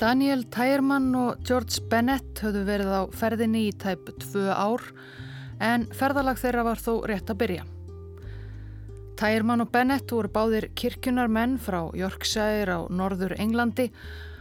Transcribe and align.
Daniel 0.00 0.46
Tyerman 0.48 1.10
og 1.12 1.42
George 1.44 1.82
Bennett 1.92 2.38
höfðu 2.40 2.62
verið 2.64 2.88
á 2.88 3.02
ferðinni 3.12 3.66
í 3.68 3.72
tæp 3.76 4.06
tvö 4.22 4.46
ár 4.48 4.80
en 5.60 5.84
ferðalag 5.92 6.40
þeirra 6.40 6.64
var 6.70 6.80
þó 6.80 6.94
rétt 7.10 7.28
að 7.28 7.40
byrja. 7.42 7.66
Tyerman 9.20 9.60
og 9.60 9.68
Bennett 9.74 10.08
voru 10.08 10.30
báðir 10.32 10.70
kirkjunar 10.72 11.28
menn 11.28 11.58
frá 11.60 11.92
Yorkshire 11.92 12.80
á 12.80 12.88
norður 12.88 13.36
Englandi 13.36 13.90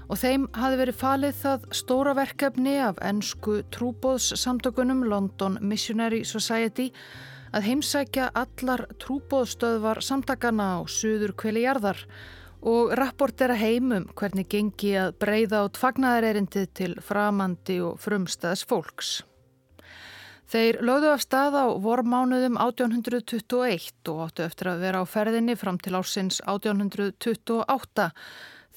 og 0.07 0.21
þeim 0.23 0.47
hafi 0.55 0.79
verið 0.79 0.99
falið 1.03 1.37
það 1.43 1.67
stóra 1.81 2.15
verkefni 2.15 2.79
af 2.79 3.03
ennsku 3.03 3.59
trúbóðssamtökunum 3.75 5.03
London 5.11 5.59
Missionary 5.59 6.23
Society 6.23 6.87
að 7.51 7.67
heimsækja 7.67 8.31
allar 8.31 8.87
trúbóðstöðvar 9.03 9.99
samtakana 10.07 10.77
á 10.79 10.87
suður 10.87 11.35
kveli 11.35 11.67
jarðar 11.67 12.05
og 12.61 12.93
rapportera 12.97 13.55
heimum 13.55 14.09
hvernig 14.19 14.49
gengi 14.51 14.93
að 14.99 15.15
breyða 15.21 15.63
át 15.65 15.79
fagnæðarerindið 15.79 16.69
til 16.75 16.93
framandi 17.03 17.79
og 17.85 17.99
frumstæðs 18.03 18.65
fólks. 18.67 19.11
Þeir 20.49 20.79
lögðu 20.81 21.11
af 21.13 21.21
stað 21.21 21.59
á 21.61 21.65
vormánuðum 21.77 22.57
1821 22.57 24.09
og 24.09 24.23
áttu 24.25 24.45
eftir 24.47 24.71
að 24.71 24.81
vera 24.81 25.03
á 25.03 25.05
ferðinni 25.05 25.55
fram 25.59 25.77
til 25.77 25.93
ársins 25.99 26.39
1828 26.41 28.09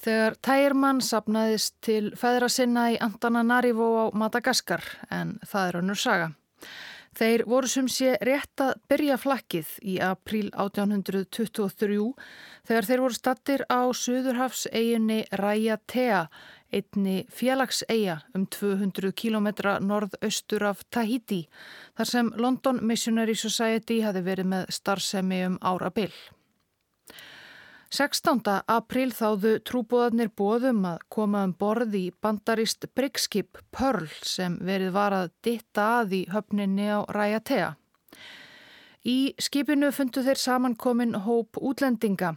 þegar 0.03 0.37
Tægirmann 0.45 1.01
sapnaðist 1.01 1.79
til 1.81 2.11
feðra 2.19 2.49
sinna 2.51 2.91
í 2.93 2.99
Antananarivo 3.01 3.89
á 3.99 4.05
Madagaskar 4.13 4.85
en 5.09 5.39
það 5.41 5.67
er 5.67 5.79
önnur 5.81 5.99
saga. 5.99 6.31
Þeir 7.13 7.43
voru 7.45 7.69
sem 7.69 7.87
sé 7.91 8.15
rétt 8.25 8.61
að 8.63 8.73
byrja 8.89 9.19
flakkið 9.21 9.71
í 9.85 9.99
april 10.01 10.47
1823 10.57 11.97
þegar 12.65 12.87
þeir 12.89 13.03
voru 13.03 13.17
stattir 13.17 13.63
á 13.69 13.81
Suðurhafs 13.93 14.65
eiginni 14.73 15.19
Raiatea, 15.37 16.25
einni 16.73 17.17
félagseiga 17.29 18.19
um 18.33 18.47
200 18.49 19.13
km 19.13 19.51
norðaustur 19.85 20.65
af 20.71 20.81
Tahiti, 20.89 21.43
þar 21.93 22.13
sem 22.15 22.31
London 22.37 22.81
Missionary 22.81 23.37
Society 23.37 24.01
hafi 24.01 24.25
verið 24.25 24.49
með 24.55 24.71
starfsemi 24.73 25.43
um 25.51 25.59
ára 25.61 25.93
byll. 25.93 26.15
16. 27.93 28.47
april 28.73 29.11
þáðu 29.13 29.49
trúbóðarnir 29.69 30.31
bóðum 30.33 30.79
að 30.89 31.03
koma 31.13 31.43
um 31.45 31.51
borð 31.53 31.93
í 31.93 32.07
bandarist 32.25 32.87
Bryggskip 32.97 33.59
Pearl 33.69 34.07
sem 34.25 34.55
verið 34.65 34.95
var 34.95 35.13
að 35.13 35.27
ditta 35.45 35.83
að 35.99 36.15
í 36.17 36.21
höfninni 36.33 36.87
á 36.89 37.05
Raiatea. 37.13 37.67
Í 39.05 39.35
skipinu 39.37 39.91
fundu 39.93 40.23
þeir 40.25 40.41
samankomin 40.41 41.19
hóp 41.27 41.59
útlendinga 41.61 42.31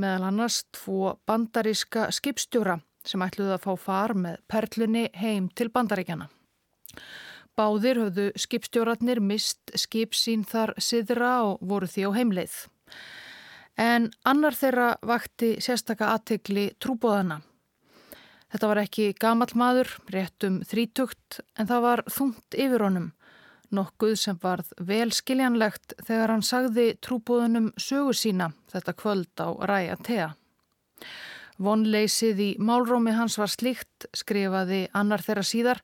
meðal 0.00 0.30
annars 0.30 0.62
tvo 0.72 1.18
bandariska 1.28 2.06
skipstjóra 2.08 2.78
sem 3.04 3.24
ætluði 3.26 3.58
að 3.58 3.66
fá 3.66 3.74
far 3.82 4.14
með 4.16 4.38
perlunni 4.48 5.10
heim 5.20 5.50
til 5.52 5.66
bandaríkjana. 5.74 6.30
Báðir 7.52 8.00
höfðu 8.06 8.30
skipstjóratnir 8.40 9.20
mist 9.20 9.74
skip 9.76 10.16
sín 10.16 10.48
þar 10.48 10.72
siðra 10.80 11.34
og 11.50 11.60
voru 11.60 11.90
því 11.92 12.08
á 12.08 12.10
heimleið 12.16 12.56
en 13.80 14.10
annar 14.24 14.54
þeirra 14.54 14.94
vakti 15.02 15.56
sérstaka 15.62 16.12
aðtegli 16.14 16.70
trúbóðana. 16.82 17.40
Þetta 18.54 18.70
var 18.70 18.80
ekki 18.84 19.06
gamal 19.18 19.50
maður, 19.58 19.90
rétt 20.14 20.46
um 20.46 20.60
þrítugt, 20.62 21.40
en 21.58 21.66
það 21.66 21.80
var 21.82 22.02
þungt 22.06 22.54
yfir 22.54 22.84
honum, 22.86 23.08
nokkuð 23.74 24.14
sem 24.20 24.38
varð 24.38 24.70
vel 24.78 25.10
skiljanlegt 25.10 25.96
þegar 26.06 26.30
hann 26.30 26.44
sagði 26.46 26.92
trúbóðunum 27.02 27.72
sögu 27.74 28.14
sína 28.14 28.52
þetta 28.70 28.94
kvöld 28.94 29.42
á 29.42 29.48
ræja 29.66 29.96
tea. 30.06 30.28
Vonleysið 31.58 32.40
í 32.42 32.50
málrómi 32.58 33.14
hans 33.14 33.38
var 33.38 33.50
slíkt, 33.50 34.06
skrifaði 34.14 34.84
annar 34.94 35.22
þeirra 35.22 35.46
síðar, 35.46 35.82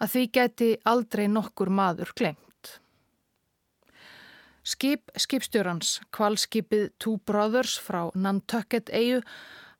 að 0.00 0.14
því 0.14 0.24
gæti 0.32 0.70
aldrei 0.88 1.26
nokkur 1.28 1.68
maður 1.68 2.12
glemt. 2.16 2.49
Skip 4.60 5.08
skipstjórans, 5.16 6.00
kvalskipið 6.12 6.90
Two 7.00 7.16
Brothers 7.24 7.78
frá 7.80 8.10
Nantucket 8.14 8.90
eigu, 8.92 9.22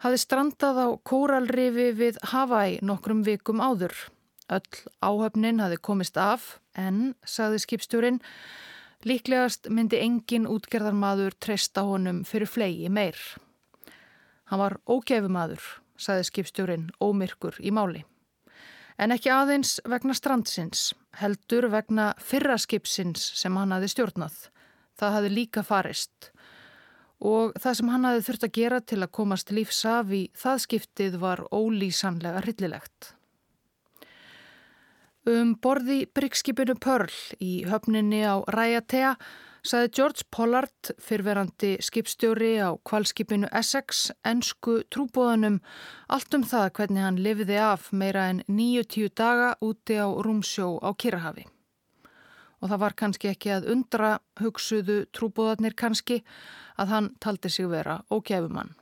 hafi 0.01 0.17
strandað 0.17 0.79
á 0.81 0.89
kóralrifi 1.05 1.91
við 1.93 2.19
Hawaii 2.33 2.79
nokkrum 2.81 3.21
vikum 3.27 3.61
áður. 3.61 3.93
Öll 4.49 4.87
áhöfnin 5.05 5.61
hafi 5.61 5.77
komist 5.77 6.17
af 6.17 6.57
en, 6.73 7.13
sagði 7.29 7.61
skipstjórin, 7.61 8.21
líklegast 9.05 9.69
myndi 9.69 10.01
engin 10.01 10.49
útgerðarmadur 10.49 11.37
treysta 11.37 11.85
honum 11.85 12.23
fyrir 12.25 12.49
flegi 12.49 12.89
meir. 12.89 13.19
Hann 14.49 14.63
var 14.63 14.79
ógefumadur, 14.89 15.61
sagði 16.01 16.25
skipstjórin, 16.31 16.89
ómyrkur 17.05 17.61
í 17.61 17.71
máli. 17.71 18.07
En 19.01 19.13
ekki 19.13 19.31
aðeins 19.33 19.77
vegna 19.89 20.17
strandsins, 20.17 20.95
heldur 21.21 21.69
vegna 21.73 22.15
fyrraskipsins 22.21 23.29
sem 23.37 23.55
hann 23.61 23.77
hafi 23.77 23.93
stjórnað. 23.93 24.49
Það 25.01 25.17
hafi 25.17 25.33
líka 25.33 25.65
farist 25.67 26.31
og 27.21 27.53
það 27.61 27.77
sem 27.77 27.91
hann 27.93 28.07
hafi 28.09 28.25
þurft 28.27 28.45
að 28.47 28.55
gera 28.57 28.81
til 28.81 29.01
að 29.03 29.13
komast 29.17 29.53
lífsaf 29.53 30.13
í 30.17 30.23
það 30.41 30.63
skiptið 30.65 31.19
var 31.21 31.43
ólýsanlega 31.53 32.41
hryllilegt. 32.47 33.11
Um 35.29 35.53
borði 35.61 36.07
bryggskipinu 36.17 36.79
Pearl 36.81 37.13
í 37.45 37.67
höfninni 37.69 38.23
á 38.25 38.41
Raiatea 38.49 39.13
saði 39.61 39.91
George 39.93 40.25
Pollard, 40.33 40.95
fyrverandi 40.97 41.75
skipstjóri 41.85 42.55
á 42.65 42.73
kvalskipinu 42.89 43.51
Essex, 43.53 44.09
ennsku 44.25 44.81
trúbóðunum 44.89 45.61
allt 46.09 46.35
um 46.39 46.49
það 46.49 46.73
hvernig 46.79 47.05
hann 47.05 47.21
lifiði 47.21 47.61
af 47.61 47.91
meira 47.93 48.31
en 48.33 48.41
90 48.49 49.13
daga 49.13 49.53
úti 49.61 50.01
á 50.01 50.09
rúmsjó 50.09 50.79
á 50.81 50.89
Kirrahafi 50.97 51.45
og 52.61 52.69
það 52.69 52.83
var 52.85 52.97
kannski 53.03 53.31
ekki 53.33 53.53
að 53.55 53.71
undra 53.75 54.11
hugsuðu 54.41 55.03
trúbóðarnir 55.17 55.77
kannski 55.79 56.21
að 56.81 56.95
hann 56.95 57.11
taldi 57.21 57.51
sig 57.53 57.69
vera 57.71 58.01
ógæfumann. 58.13 58.75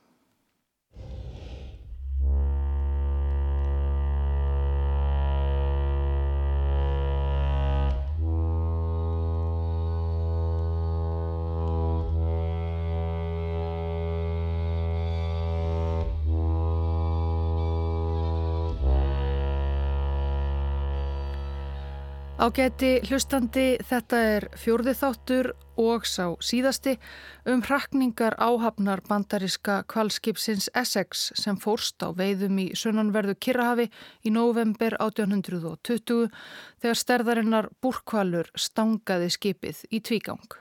Ágæti 22.39 23.01
hlustandi, 23.03 23.73
þetta 23.83 24.19
er 24.23 24.45
fjórði 24.55 24.93
þáttur 24.95 25.47
og 25.75 26.05
sá 26.07 26.37
síðasti 26.39 26.93
um 27.51 27.59
hrakningar 27.67 28.37
áhafnar 28.39 29.01
bandariska 29.09 29.81
kvalskipsins 29.91 30.69
Essex 30.71 31.25
sem 31.35 31.59
fórst 31.59 31.99
á 31.99 32.15
veiðum 32.15 32.61
í 32.63 32.69
sunnanverðu 32.79 33.35
Kirrahafi 33.43 33.89
í 34.23 34.31
november 34.31 34.95
1820 35.03 36.31
þegar 36.79 37.01
sterðarinnar 37.01 37.69
búrkvalur 37.83 38.47
stangaði 38.55 39.27
skipið 39.35 39.83
í 39.91 39.99
tvígang. 39.99 40.55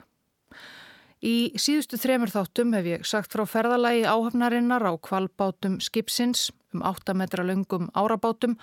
Í 1.22 1.54
síðustu 1.54 2.02
þremur 2.02 2.34
þáttum 2.34 2.74
hef 2.74 2.90
ég 2.90 3.06
sagt 3.06 3.30
frá 3.30 3.46
ferðalagi 3.46 4.02
áhafnarinnar 4.02 4.82
á 4.82 4.98
kvalbátum 4.98 5.78
skipsins 5.78 6.48
um 6.74 6.82
8 6.82 7.14
metra 7.14 7.46
löngum 7.46 7.86
árabátum 7.94 8.58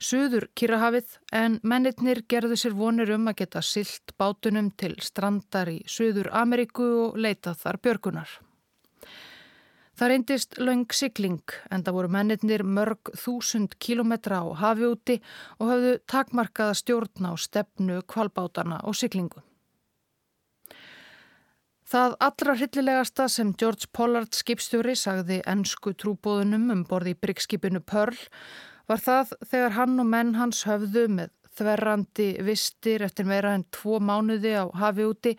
suður 0.00 0.48
Kirrahafið 0.56 1.16
en 1.36 1.58
mennitnir 1.62 2.22
gerðu 2.28 2.56
sér 2.58 2.76
vonir 2.76 3.12
um 3.14 3.28
að 3.30 3.42
geta 3.42 3.62
silt 3.62 4.14
bátunum 4.18 4.70
til 4.80 4.94
strandar 5.04 5.68
í 5.68 5.80
Suður 5.86 6.30
Ameríku 6.32 6.86
og 7.06 7.18
leita 7.20 7.52
þar 7.54 7.78
björgunar. 7.84 8.30
Það 10.00 10.08
reyndist 10.08 10.56
laung 10.56 10.86
sigling 10.96 11.52
en 11.68 11.82
það 11.84 11.96
voru 11.98 12.10
mennitnir 12.14 12.62
mörg 12.64 13.12
þúsund 13.20 13.76
kílometra 13.84 14.40
á 14.40 14.48
hafi 14.62 14.88
úti 14.88 15.16
og 15.58 15.68
hafðu 15.74 15.92
takmarkaða 16.08 16.78
stjórn 16.80 17.28
á 17.28 17.32
stefnu 17.36 18.00
kvalbátana 18.08 18.80
og 18.88 18.96
siglingu. 18.96 19.44
Það 21.90 22.16
allra 22.22 22.54
hryllilegasta 22.54 23.26
sem 23.28 23.52
George 23.58 23.90
Pollard 23.92 24.32
skipstjóri 24.32 24.94
sagði 24.96 25.40
ennsku 25.44 25.92
trúbóðunum 25.92 26.68
um 26.72 26.84
borði 26.88 27.16
í 27.16 27.18
bryggskipinu 27.18 27.82
Pearl 27.82 28.16
var 28.90 29.02
það 29.04 29.36
þegar 29.46 29.76
hann 29.76 30.02
og 30.02 30.08
menn 30.10 30.32
hans 30.34 30.64
höfðu 30.66 31.04
með 31.14 31.30
þverrandi 31.60 32.28
vistir 32.46 33.04
eftir 33.06 33.28
meira 33.28 33.52
en 33.54 33.66
tvo 33.74 34.00
mánuði 34.02 34.56
á 34.58 34.64
hafi 34.80 35.06
úti 35.06 35.36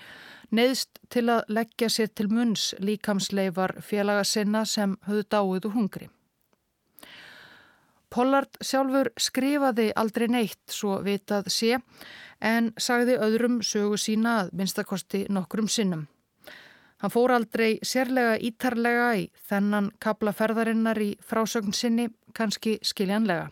neðst 0.56 1.02
til 1.12 1.28
að 1.34 1.52
leggja 1.58 1.90
sér 1.90 2.12
til 2.16 2.30
munns 2.32 2.72
líkamsleifar 2.80 3.78
félaga 3.84 4.24
sinna 4.28 4.64
sem 4.66 4.98
höfðu 5.08 5.28
dáið 5.36 5.70
og 5.70 5.78
hungri. 5.78 6.10
Pollard 8.12 8.58
sjálfur 8.60 9.14
skrifaði 9.16 9.92
aldrei 9.96 10.28
neitt 10.28 10.74
svo 10.76 10.98
vitað 11.04 11.48
sé 11.48 11.78
en 12.44 12.74
sagði 12.78 13.16
öðrum 13.24 13.62
sögu 13.64 14.00
sína 14.00 14.42
að 14.42 14.56
minnstakosti 14.60 15.26
nokkrum 15.32 15.70
sinnum. 15.72 16.10
Hann 17.02 17.14
fór 17.14 17.32
aldrei 17.34 17.80
sérlega 17.88 18.36
ítarlega 18.38 19.08
í 19.18 19.24
þennan 19.50 19.88
kabla 20.04 20.36
ferðarinnar 20.38 21.00
í 21.02 21.16
frásögn 21.26 21.74
sinni 21.74 22.12
kannski 22.36 22.78
skiljanlega. 22.86 23.50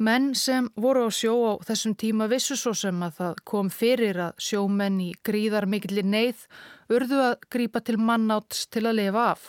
Menn 0.00 0.30
sem 0.32 0.70
voru 0.80 1.02
á 1.04 1.10
sjó 1.12 1.34
á 1.44 1.52
þessum 1.68 1.92
tíma 1.92 2.24
vissu 2.30 2.56
svo 2.56 2.72
sem 2.72 3.02
að 3.04 3.18
það 3.18 3.40
kom 3.50 3.68
fyrir 3.68 4.16
að 4.30 4.38
sjómenn 4.40 5.00
í 5.04 5.10
gríðar 5.28 5.66
mikillir 5.68 6.06
neyð 6.08 6.46
urðu 6.88 7.18
að 7.20 7.34
grípa 7.52 7.82
til 7.84 7.98
mannáts 8.00 8.64
til 8.72 8.86
að 8.88 8.96
lifa 9.02 9.24
af. 9.34 9.42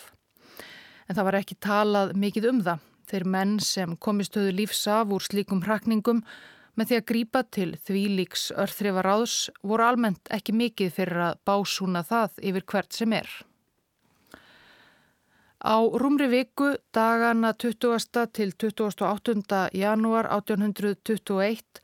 En 1.07 1.15
það 1.15 1.27
var 1.29 1.37
ekki 1.39 1.55
talað 1.63 2.11
mikið 2.19 2.47
um 2.51 2.59
það. 2.65 2.81
Þeir 3.11 3.25
menn 3.31 3.53
sem 3.63 3.95
komistöðu 3.95 4.51
lífs 4.57 4.83
af 4.91 5.13
úr 5.15 5.23
slíkum 5.23 5.63
hrakningum 5.63 6.19
með 6.75 6.91
því 6.91 6.99
að 6.99 7.07
grípa 7.13 7.43
til 7.47 7.69
því 7.87 8.03
líks 8.17 8.49
örþrifa 8.51 9.05
ráðs 9.07 9.37
voru 9.63 9.87
almennt 9.87 10.31
ekki 10.35 10.55
mikið 10.55 10.91
fyrir 10.99 11.23
að 11.29 11.39
básúna 11.47 12.03
það 12.07 12.43
yfir 12.51 12.67
hvert 12.73 12.99
sem 12.99 13.15
er. 13.15 13.31
Á 15.61 15.77
rúmri 15.77 16.25
viku 16.25 16.73
dagana 16.89 17.53
20. 17.53 18.33
til 18.33 18.49
28. 18.57 19.69
janúar 19.77 20.25
1821 20.33 21.81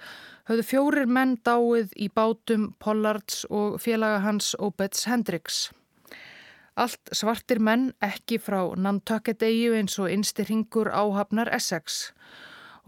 höfðu 0.50 0.66
fjórir 0.66 1.06
menn 1.06 1.36
dáið 1.46 1.94
í 1.94 2.10
bátum 2.10 2.72
Pollards 2.82 3.46
og 3.54 3.78
félaga 3.78 4.24
hans 4.26 4.56
Obeds 4.58 5.06
Hendricks. 5.06 5.70
Allt 6.74 7.14
svartir 7.14 7.62
menn 7.62 7.92
ekki 8.02 8.42
frá 8.42 8.64
Nantucket-eyju 8.74 9.78
eins 9.78 10.00
og 10.02 10.10
einstir 10.10 10.50
hingur 10.50 10.90
áhafnar 10.90 11.54
Essex 11.54 12.08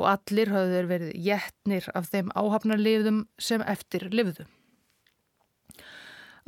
og 0.01 0.09
allir 0.09 0.49
höfðu 0.49 0.85
verið 0.89 1.17
jætnir 1.21 1.85
af 1.93 2.09
þeim 2.09 2.33
áhafnarlifðum 2.33 3.27
sem 3.37 3.61
eftir 3.61 4.09
livðu. 4.09 4.49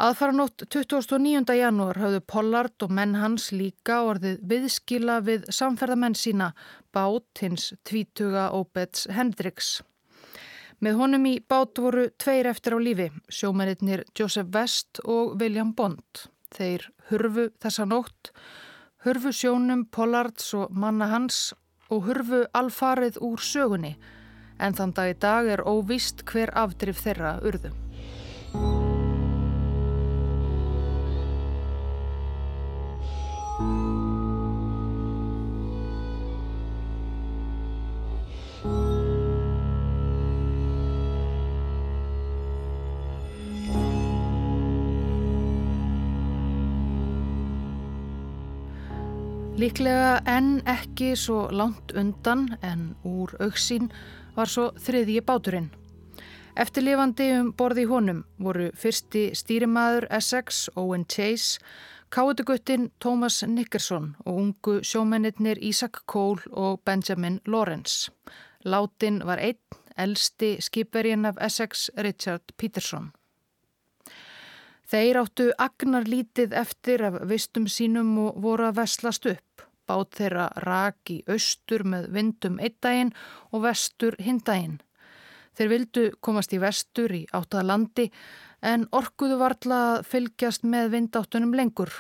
Aðfaranótt 0.02 0.64
29. 0.74 1.54
janúar 1.54 2.00
hafðu 2.02 2.20
Pollard 2.26 2.82
og 2.82 2.94
menn 2.98 3.12
hans 3.22 3.52
líka 3.54 4.00
orðið 4.10 4.40
viðskila 4.50 5.20
við 5.22 5.44
samferðamenn 5.54 6.16
sína 6.18 6.48
bát 6.90 7.42
hins 7.44 7.68
tvítuga 7.86 8.48
Obeds 8.58 9.04
Hendricks. 9.14 9.84
Með 10.82 10.98
honum 11.04 11.28
í 11.30 11.36
bát 11.46 11.78
voru 11.78 12.08
tveir 12.18 12.50
eftir 12.50 12.74
á 12.74 12.80
lífi, 12.82 13.12
sjómennir 13.30 14.02
Joseph 14.18 14.50
West 14.56 15.04
og 15.06 15.36
William 15.38 15.76
Bond. 15.78 16.26
Þeir 16.50 16.88
hurfu 17.12 17.52
þessa 17.62 17.86
nótt, 17.86 18.34
hurfu 19.06 19.30
sjónum 19.30 19.86
Pollards 19.86 20.50
og 20.58 20.74
manna 20.74 21.12
hans 21.14 21.52
og 21.94 22.08
hurfu 22.10 22.42
alfarið 22.58 23.22
úr 23.22 23.38
sögunni 23.38 23.94
en 24.58 24.74
þann 24.74 24.98
dag 24.98 25.14
í 25.14 25.22
dag 25.22 25.54
er 25.60 25.62
óvist 25.62 26.26
hver 26.26 26.50
afdrif 26.58 27.06
þeirra 27.06 27.38
urðu. 27.46 27.76
Líklega 49.62 50.22
enn 50.26 50.64
ekki 50.66 51.12
svo 51.20 51.44
langt 51.54 51.92
undan 51.94 52.48
en 52.66 52.96
úr 53.06 53.30
auksín 53.46 53.92
var 54.34 54.50
svo 54.50 54.72
þriðji 54.74 55.22
báturinn. 55.28 55.68
Eftirlifandi 56.58 57.28
um 57.36 57.52
borði 57.60 57.84
honum 57.92 58.24
voru 58.42 58.72
fyrsti 58.74 59.28
stýrimaður 59.38 60.08
Essex, 60.18 60.64
Owen 60.76 61.06
Chase, 61.06 61.62
káetuguttin 62.10 62.90
Thomas 63.04 63.44
Nickerson 63.46 64.16
og 64.26 64.42
ungu 64.48 64.80
sjómennir 64.82 65.62
Isaac 65.62 66.02
Cole 66.10 66.42
og 66.52 66.82
Benjamin 66.86 67.38
Lawrence. 67.46 68.10
Látin 68.66 69.22
var 69.26 69.38
einn, 69.38 69.62
elsti 69.98 70.56
skipvergin 70.60 71.26
af 71.26 71.38
Essex, 71.38 71.90
Richard 71.98 72.58
Peterson. 72.58 73.12
Þeir 74.92 75.22
áttu 75.22 75.46
agnar 75.56 76.04
lítið 76.10 76.52
eftir 76.52 77.06
af 77.08 77.22
vistum 77.30 77.70
sínum 77.72 78.10
og 78.26 78.42
voru 78.44 78.66
að 78.68 78.82
veslast 78.82 79.30
upp. 79.30 79.51
Bát 79.92 80.16
þeirra 80.16 80.46
rak 80.64 81.12
í 81.12 81.18
austur 81.28 81.84
með 81.84 82.06
vindum 82.16 82.62
einn 82.64 82.78
daginn 82.80 83.10
og 83.52 83.66
vestur 83.66 84.16
hinn 84.24 84.40
daginn. 84.48 84.78
Þeir 85.52 85.70
vildu 85.74 86.04
komast 86.24 86.54
í 86.56 86.62
vestur 86.64 87.12
í 87.12 87.26
áttaða 87.36 87.66
landi 87.68 88.06
en 88.64 88.86
orkuðu 88.96 89.40
varla 89.42 89.80
að 89.90 90.06
fylgjast 90.14 90.64
með 90.64 90.94
vindáttunum 90.94 91.52
lengur. 91.60 91.92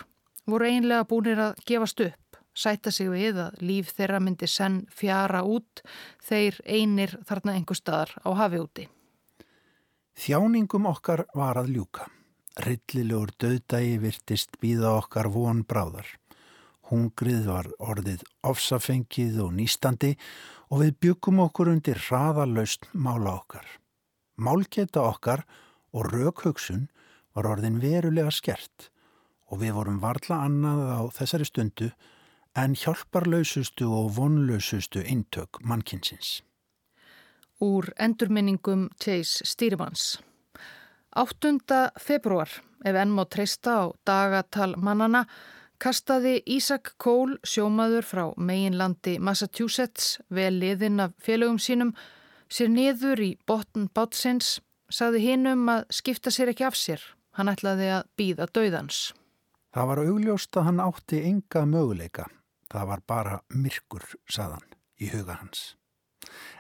Voru 0.48 0.70
einlega 0.70 1.08
búinir 1.10 1.42
að 1.50 1.60
gefast 1.68 2.00
upp, 2.06 2.40
sæta 2.56 2.94
sig 2.96 3.12
við 3.12 3.42
að 3.44 3.60
líf 3.60 3.92
þeirra 3.98 4.22
myndi 4.24 4.48
senn 4.48 4.86
fjara 4.88 5.44
út 5.44 5.84
þeir 6.24 6.62
einir 6.64 7.18
þarna 7.28 7.58
einhver 7.58 7.82
staðar 7.82 8.16
á 8.24 8.30
hafi 8.40 8.64
úti. 8.64 8.88
Þjáningum 10.16 10.88
okkar 10.88 11.26
var 11.36 11.60
að 11.60 11.76
ljúka. 11.76 12.08
Rillilegur 12.64 13.36
döðdægi 13.36 14.00
virtist 14.00 14.60
býða 14.64 14.96
okkar 15.02 15.32
von 15.36 15.66
bráðar. 15.68 16.08
Hungrið 16.92 17.46
var 17.48 17.70
orðið 17.80 18.26
ofsafengið 18.44 19.38
og 19.46 19.54
nýstandi 19.56 20.16
og 20.68 20.82
við 20.84 20.96
byggum 21.06 21.40
okkur 21.46 21.72
undir 21.72 22.00
hraðalaust 22.10 22.90
mála 22.92 23.38
okkar. 23.40 23.68
Málgeta 24.36 25.06
okkar 25.08 25.46
og 25.96 26.12
raukhugsun 26.12 26.90
var 27.36 27.48
orðin 27.48 27.80
verulega 27.80 28.32
skert 28.36 28.90
og 29.52 29.62
við 29.64 29.76
vorum 29.78 30.02
varla 30.04 30.42
annað 30.46 30.82
á 30.92 31.02
þessari 31.16 31.48
stundu 31.48 31.92
en 32.60 32.76
hjálparlausustu 32.76 33.88
og 33.88 34.12
vonlausustu 34.18 35.04
eintök 35.04 35.62
mannkinsins. 35.64 36.42
Úr 37.62 37.92
endurminningum 38.00 38.90
Chase 39.00 39.48
Stýrimanns 39.48 40.20
8. 41.12 41.58
februar, 42.00 42.48
ef 42.88 42.96
enn 42.96 43.12
má 43.12 43.26
treysta 43.28 43.72
á 43.84 43.86
dagatal 44.08 44.78
mannana, 44.80 45.26
kastaði 45.82 46.36
Ísak 46.46 46.94
Kól, 47.02 47.40
sjómaður 47.44 48.06
frá 48.06 48.24
meginlandi 48.38 49.18
Massachusetts, 49.20 50.20
vel 50.30 50.54
liðinn 50.62 51.02
af 51.02 51.16
félögum 51.24 51.58
sínum, 51.60 51.96
sér 52.52 52.70
niður 52.70 53.24
í 53.26 53.32
botn 53.50 53.90
bátsins, 53.96 54.60
saði 54.94 55.24
hinnum 55.26 55.66
að 55.74 55.88
skipta 55.98 56.32
sér 56.32 56.54
ekki 56.54 56.68
af 56.70 56.78
sér. 56.78 57.04
Hann 57.38 57.50
ætlaði 57.52 57.90
að 57.96 58.08
býða 58.20 58.48
döðans. 58.52 59.02
Það 59.72 59.90
var 59.90 60.04
augljóst 60.06 60.58
að 60.60 60.68
hann 60.68 60.82
átti 60.84 61.22
enga 61.28 61.66
möguleika. 61.66 62.30
Það 62.72 62.88
var 62.92 63.04
bara 63.08 63.38
myrkur, 63.56 64.08
saðan, 64.30 64.66
í 65.00 65.12
huga 65.12 65.40
hans. 65.40 65.76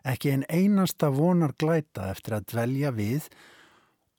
Ekki 0.08 0.32
en 0.32 0.46
einasta 0.50 1.12
vonar 1.14 1.54
glæta 1.60 2.10
eftir 2.12 2.40
að 2.40 2.48
dvelja 2.54 2.92
við 2.96 3.28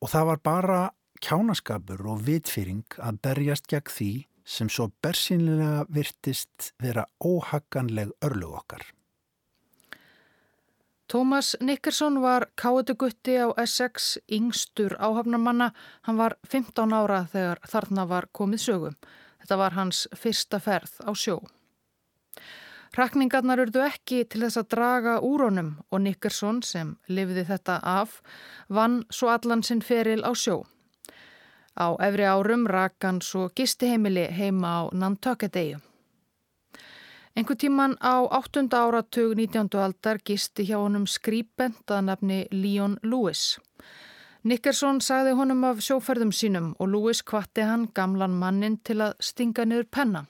Og 0.02 0.10
það 0.10 0.26
var 0.26 0.40
bara 0.42 0.80
kjánaskapur 1.22 2.00
og 2.10 2.24
vitfýring 2.26 2.96
að 2.98 3.20
berjast 3.22 3.68
gegn 3.70 3.92
því 3.94 4.10
sem 4.44 4.68
svo 4.68 4.90
bersinlega 5.02 5.86
virtist 5.94 6.72
vera 6.82 7.06
óhagganleg 7.24 8.10
örlug 8.24 8.58
okkar. 8.62 8.84
Tómas 11.12 11.56
Nickerson 11.60 12.22
var 12.22 12.46
káetugutti 12.56 13.36
á 13.36 13.52
Essex, 13.60 14.18
yngstur 14.32 14.96
áhafnamanna. 14.98 15.72
Hann 16.02 16.16
var 16.16 16.38
15 16.48 16.92
ára 16.92 17.26
þegar 17.32 17.60
þarna 17.68 18.06
var 18.08 18.28
komið 18.32 18.62
sögum. 18.64 18.94
Þetta 19.42 19.58
var 19.60 19.76
hans 19.76 20.06
fyrsta 20.16 20.60
ferð 20.60 20.94
á 21.04 21.12
sjó. 21.12 21.42
Rakningarnar 22.96 23.60
urðu 23.60 23.84
ekki 23.84 24.22
til 24.24 24.42
þess 24.46 24.62
að 24.62 24.70
draga 24.72 25.18
úr 25.20 25.46
honum 25.46 25.70
og 25.90 26.00
Nickerson 26.04 26.62
sem 26.64 26.96
lifði 27.08 27.44
þetta 27.48 27.78
af 27.84 28.18
vann 28.68 29.02
svo 29.08 29.28
allan 29.32 29.62
sinn 29.64 29.84
feril 29.84 30.24
á 30.24 30.32
sjó. 30.32 30.62
Á 31.72 31.96
efri 32.04 32.24
árum 32.28 32.66
rakan 32.66 33.22
svo 33.22 33.48
gistiheimili 33.56 34.28
heima 34.38 34.68
á 34.78 34.80
Nantucket-eyju. 34.92 35.78
Engu 37.36 37.54
tíman 37.56 37.96
á 38.00 38.28
8. 38.28 38.68
áratug 38.76 39.34
19. 39.36 39.80
aldar 39.80 40.18
gisti 40.24 40.66
hjá 40.68 40.76
honum 40.76 41.06
skrýpend 41.06 41.88
að 41.88 42.04
nefni 42.04 42.40
Leon 42.52 42.98
Lewis. 43.02 43.58
Nickerson 44.44 45.00
sagði 45.00 45.32
honum 45.38 45.64
af 45.64 45.80
sjóferðum 45.80 46.32
sínum 46.34 46.74
og 46.78 46.92
Lewis 46.92 47.22
kvatti 47.22 47.64
hann 47.64 47.88
gamlan 47.94 48.36
mannin 48.36 48.76
til 48.84 49.00
að 49.00 49.16
stinga 49.20 49.64
niður 49.64 49.88
penna. 49.88 50.26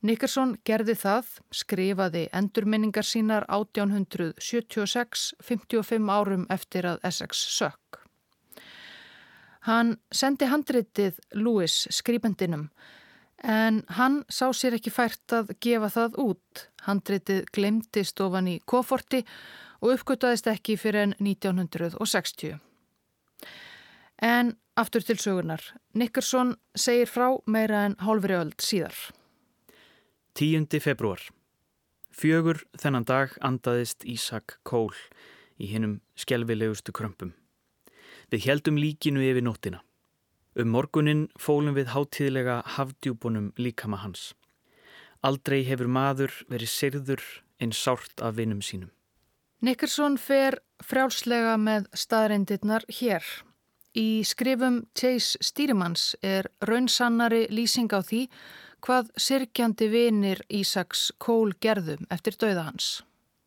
Nickerson 0.00 0.56
gerði 0.64 0.94
það, 0.94 1.28
skrifaði 1.50 2.28
endurminningar 2.32 3.04
sínar 3.04 3.44
1876, 3.50 5.34
55 5.42 6.10
árum 6.16 6.46
eftir 6.48 6.86
að 6.86 7.00
Essex 7.04 7.44
sökk. 7.58 8.05
Hann 9.66 9.96
sendi 10.14 10.46
handritið 10.46 11.18
Lewis 11.34 11.86
skrifendinum 11.90 12.68
en 13.42 13.82
hann 13.98 14.20
sá 14.30 14.48
sér 14.54 14.76
ekki 14.78 14.92
fært 14.94 15.32
að 15.34 15.50
gefa 15.62 15.90
það 15.92 16.18
út. 16.22 16.66
Handritið 16.86 17.48
glemtist 17.54 18.20
ofan 18.22 18.48
í 18.48 18.60
koforti 18.64 19.24
og 19.82 19.96
uppgöttaðist 19.96 20.46
ekki 20.52 20.76
fyrir 20.78 21.08
enn 21.08 21.16
1960. 21.18 22.60
En 24.22 24.54
aftur 24.78 25.04
til 25.04 25.18
sögunar. 25.20 25.62
Nickerson 25.94 26.54
segir 26.78 27.10
frá 27.10 27.34
meira 27.46 27.84
en 27.88 27.96
hálfri 28.06 28.36
öld 28.38 28.62
síðar. 28.62 28.94
10. 30.36 30.68
februar. 30.80 31.20
Fjögur 32.16 32.62
þennan 32.80 33.04
dag 33.04 33.34
andaðist 33.44 34.06
Ísak 34.08 34.58
Kól 34.64 34.94
í 35.60 35.68
hinnum 35.72 35.98
skjelvilegustu 36.16 36.94
krömpum. 36.96 37.34
Við 38.32 38.48
heldum 38.48 38.78
líkinu 38.80 39.22
yfir 39.22 39.44
nóttina. 39.46 39.80
Um 40.56 40.72
morgunin 40.72 41.26
fólum 41.38 41.76
við 41.76 41.92
hátíðlega 41.92 42.62
hafdjúbunum 42.76 43.52
líkama 43.60 44.00
hans. 44.02 44.32
Aldrei 45.22 45.62
hefur 45.68 45.88
maður 45.90 46.32
verið 46.48 46.70
sirður 46.72 47.24
einn 47.60 47.72
sárt 47.72 48.22
af 48.24 48.36
vinum 48.38 48.62
sínum. 48.62 48.90
Nickerson 49.60 50.18
fer 50.20 50.58
frjálslega 50.84 51.56
með 51.60 51.86
staðreindirnar 51.96 52.84
hér. 52.98 53.24
Í 53.96 54.24
skrifum 54.28 54.82
Chase 54.96 55.40
Stýrimanns 55.40 56.14
er 56.20 56.50
raunsannari 56.68 57.46
lýsing 57.48 57.88
á 57.96 58.04
því 58.04 58.26
hvað 58.84 59.08
sirkjandi 59.16 59.88
vinir 59.88 60.42
Ísaks 60.52 61.08
Kól 61.18 61.54
gerðum 61.60 62.04
eftir 62.12 62.36
dauða 62.36 62.66
hans. 62.68 62.90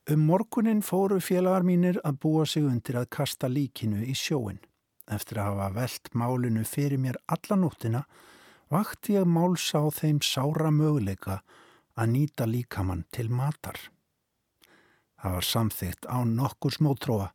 Um 0.10 0.26
morgunin 0.26 0.82
fóru 0.82 1.20
félagar 1.22 1.64
mínir 1.64 2.00
að 2.02 2.18
búa 2.24 2.48
sig 2.50 2.66
undir 2.66 2.98
að 2.98 3.12
kasta 3.14 3.48
líkinu 3.48 4.02
í 4.02 4.16
sjóin. 4.18 4.58
Eftir 5.10 5.42
að 5.42 5.50
hafa 5.50 5.70
veld 5.76 6.12
málinu 6.14 6.66
fyrir 6.66 7.02
mér 7.02 7.18
alla 7.28 7.58
nóttina 7.58 8.04
vakti 8.70 9.18
ég 9.18 9.26
máls 9.26 9.66
á 9.74 9.82
þeim 9.90 10.22
sára 10.22 10.70
möguleika 10.72 11.40
að 11.98 12.12
nýta 12.14 12.46
líkamann 12.46 13.06
til 13.12 13.30
matar. 13.30 13.80
Það 15.20 15.34
var 15.36 15.48
samþygt 15.48 16.06
á 16.08 16.18
nokkur 16.24 16.78
smótróa 16.78 17.32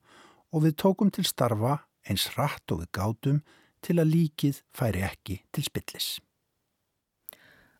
og 0.54 0.62
við 0.64 0.78
tókum 0.80 1.10
til 1.12 1.26
starfa 1.26 1.80
eins 2.08 2.30
rætt 2.38 2.72
og 2.72 2.84
við 2.84 2.92
gátum 2.96 3.42
til 3.84 3.98
að 4.00 4.12
líkið 4.14 4.62
færi 4.72 5.02
ekki 5.04 5.42
til 5.52 5.66
spillis. 5.66 6.08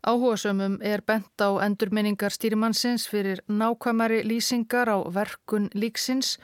Áhugasömmum 0.04 0.76
er 0.84 1.00
bent 1.00 1.40
á 1.40 1.48
endurminningar 1.64 2.34
stýrimannsins 2.34 3.06
fyrir 3.08 3.40
nákvæmari 3.48 4.20
lýsingar 4.28 4.90
á 4.92 5.00
verkun 5.08 5.70
líksins. 5.72 6.36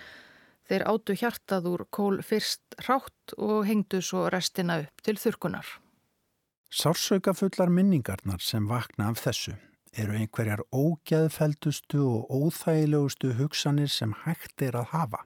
Þeir 0.71 0.85
áttu 0.87 1.17
hjartað 1.19 1.65
úr 1.67 1.83
kól 1.91 2.21
fyrst 2.23 2.77
rátt 2.87 3.33
og 3.35 3.65
hengdu 3.67 3.99
svo 4.07 4.29
restina 4.31 4.77
upp 4.85 5.03
til 5.03 5.17
þurkunar. 5.19 5.67
Sársökafullar 6.71 7.73
minningarnar 7.75 8.39
sem 8.39 8.69
vakna 8.71 9.09
af 9.11 9.19
þessu 9.19 9.57
eru 9.99 10.15
einhverjar 10.15 10.62
ógæðfeldustu 10.71 12.05
og 12.05 12.31
óþægilegustu 12.31 13.33
hugsanir 13.41 13.91
sem 13.91 14.15
hægt 14.23 14.62
er 14.62 14.79
að 14.79 14.93
hafa. 14.93 15.25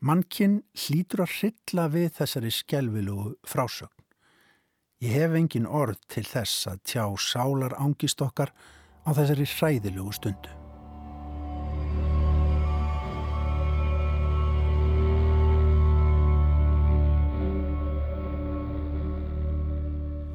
Mannkinn 0.00 0.62
hlýtur 0.72 1.26
að 1.26 1.36
hrilla 1.36 1.86
við 1.92 2.08
þessari 2.16 2.54
skjelvilugu 2.56 3.34
frásögn. 3.44 4.00
Ég 5.04 5.12
hef 5.18 5.36
engin 5.36 5.68
orð 5.68 6.00
til 6.08 6.24
þess 6.24 6.72
að 6.72 6.80
tjá 6.88 7.04
sálar 7.20 7.76
ángist 7.76 8.24
okkar 8.24 8.56
á 9.04 9.12
þessari 9.12 9.44
hræðilugu 9.58 10.16
stundu. 10.16 10.61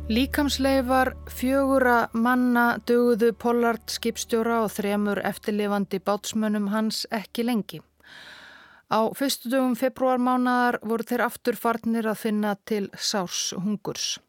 Líkamsleifar 0.08 1.10
fjögura 1.28 2.08
manna 2.16 2.78
döguðu 2.88 3.34
Pollard 3.36 3.92
skipstjóra 3.92 4.62
og 4.64 4.70
þremur 4.72 5.20
eftirlifandi 5.28 6.00
bátsmönnum 6.00 6.70
hans 6.72 7.02
ekki 7.12 7.44
lengi. 7.44 7.82
Á 8.88 9.12
fyrstu 9.12 9.52
dögum 9.52 9.76
februarmánaðar 9.76 10.80
voru 10.88 11.04
þeir 11.12 11.26
aftur 11.28 11.60
farnir 11.60 12.08
að 12.08 12.22
finna 12.24 12.56
til 12.64 12.88
sás 12.96 13.52
hungurs. 13.60 14.22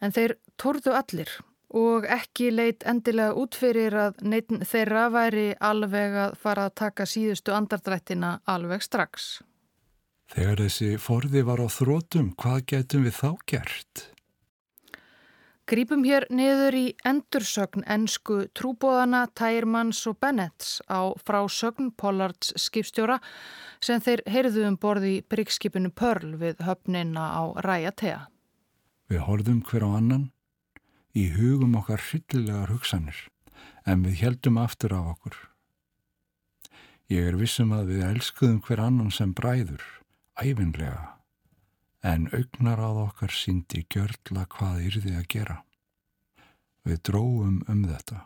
En 0.00 0.16
þeir 0.16 0.38
torðu 0.56 0.96
allir 0.96 1.36
og 1.68 2.08
ekki 2.08 2.48
leitt 2.48 2.88
endilega 2.88 3.36
út 3.36 3.60
fyrir 3.60 3.92
að 3.92 4.24
neitt 4.24 4.56
þeirra 4.72 5.10
væri 5.12 5.48
alveg 5.60 6.20
að 6.24 6.38
fara 6.40 6.70
að 6.70 6.78
taka 6.80 7.04
síðustu 7.04 7.52
andardrættina 7.52 8.38
alveg 8.48 8.88
strax. 8.88 9.34
Þegar 10.32 10.64
þessi 10.64 10.94
forði 10.96 11.44
var 11.44 11.60
á 11.60 11.68
þrótum, 11.68 12.32
hvað 12.40 12.64
getum 12.72 13.04
við 13.04 13.20
þá 13.20 13.36
gert? 13.44 14.08
Grípum 15.68 16.00
hér 16.00 16.24
niður 16.32 16.72
í 16.78 16.84
endursögn 17.04 17.82
ennsku 17.92 18.46
trúbóðana 18.56 19.26
Tærmanns 19.36 19.98
og 20.08 20.16
Bennetts 20.16 20.78
á 20.88 21.12
frásögn 21.20 21.90
Pollards 21.92 22.54
skipstjóra 22.56 23.18
sem 23.84 24.00
þeir 24.00 24.22
heyrðu 24.32 24.64
um 24.64 24.78
borði 24.80 25.18
bryggskipinu 25.28 25.90
Pörl 25.92 26.38
við 26.40 26.62
höfnina 26.64 27.26
á 27.36 27.52
Ræjatea. 27.66 28.22
Við 29.12 29.20
horfum 29.26 29.60
hver 29.68 29.84
á 29.84 29.90
annan, 30.00 30.24
í 31.12 31.26
hugum 31.36 31.76
okkar 31.82 32.00
hryllilegar 32.00 32.72
hugsanir, 32.72 33.20
en 33.84 34.08
við 34.08 34.24
heldum 34.24 34.56
aftur 34.64 34.96
á 34.96 35.04
okkur. 35.04 35.36
Ég 37.12 37.28
er 37.28 37.36
vissum 37.36 37.76
að 37.76 37.92
við 37.92 38.08
elskuðum 38.08 38.64
hver 38.64 38.86
annan 38.88 39.12
sem 39.12 39.36
bræður, 39.36 39.84
æfinlega 40.40 41.17
en 42.02 42.28
augnar 42.32 42.80
á 42.80 42.90
okkar 43.06 43.32
síndi 43.34 43.84
gjörla 43.90 44.46
hvað 44.46 44.82
yrði 44.88 45.14
að 45.18 45.28
gera. 45.34 45.56
Við 46.86 47.00
dróum 47.08 47.62
um 47.68 47.84
þetta. 47.84 48.24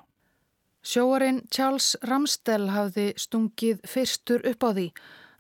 Sjóarinn 0.83 1.45
Charles 1.51 1.97
Ramsdell 2.03 2.73
hafði 2.75 3.13
stungið 3.17 3.85
fyrstur 3.87 4.43
upp 4.51 4.67
á 4.67 4.71
því 4.75 4.89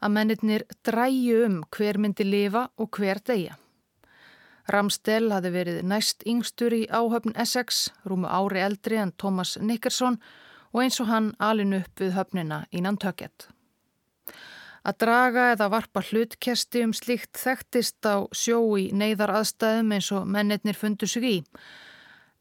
að 0.02 0.14
mennirnir 0.16 0.64
dræju 0.86 1.42
um 1.46 1.58
hver 1.74 1.98
myndi 1.98 2.26
lifa 2.26 2.68
og 2.78 2.98
hver 2.98 3.20
deyja. 3.26 3.58
Ramsdell 4.70 5.32
hafði 5.34 5.50
verið 5.56 5.80
næst 5.82 6.22
yngstur 6.26 6.74
í 6.74 6.84
áhöfn 6.86 7.34
Essex, 7.34 7.88
rúmu 8.06 8.30
ári 8.30 8.62
eldri 8.62 9.00
en 9.02 9.12
Thomas 9.18 9.56
Nickerson 9.58 10.20
og 10.72 10.84
eins 10.84 11.00
og 11.02 11.10
hann 11.10 11.32
alin 11.38 11.74
upp 11.82 12.00
við 12.00 12.14
höfnina 12.16 12.64
í 12.70 12.80
Nantucket. 12.80 13.48
Að 14.82 14.98
draga 15.04 15.44
eða 15.52 15.68
varpa 15.70 16.02
hlutkesti 16.02 16.82
um 16.82 16.92
slíkt 16.96 17.38
þekktist 17.38 18.02
á 18.02 18.26
sjó 18.34 18.58
í 18.80 18.88
neyðar 18.90 19.30
aðstæðum 19.38 19.92
eins 19.94 20.08
og 20.10 20.26
mennetnir 20.26 20.78
fundu 20.78 21.06
sig 21.06 21.28
í. 21.28 21.36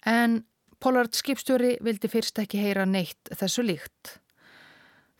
En 0.10 0.42
Pollard 0.82 1.14
skipstjóri 1.14 1.76
vildi 1.86 2.10
fyrst 2.10 2.40
ekki 2.42 2.58
heyra 2.64 2.88
neitt 2.90 3.30
þessu 3.38 3.62
líkt. 3.62 4.16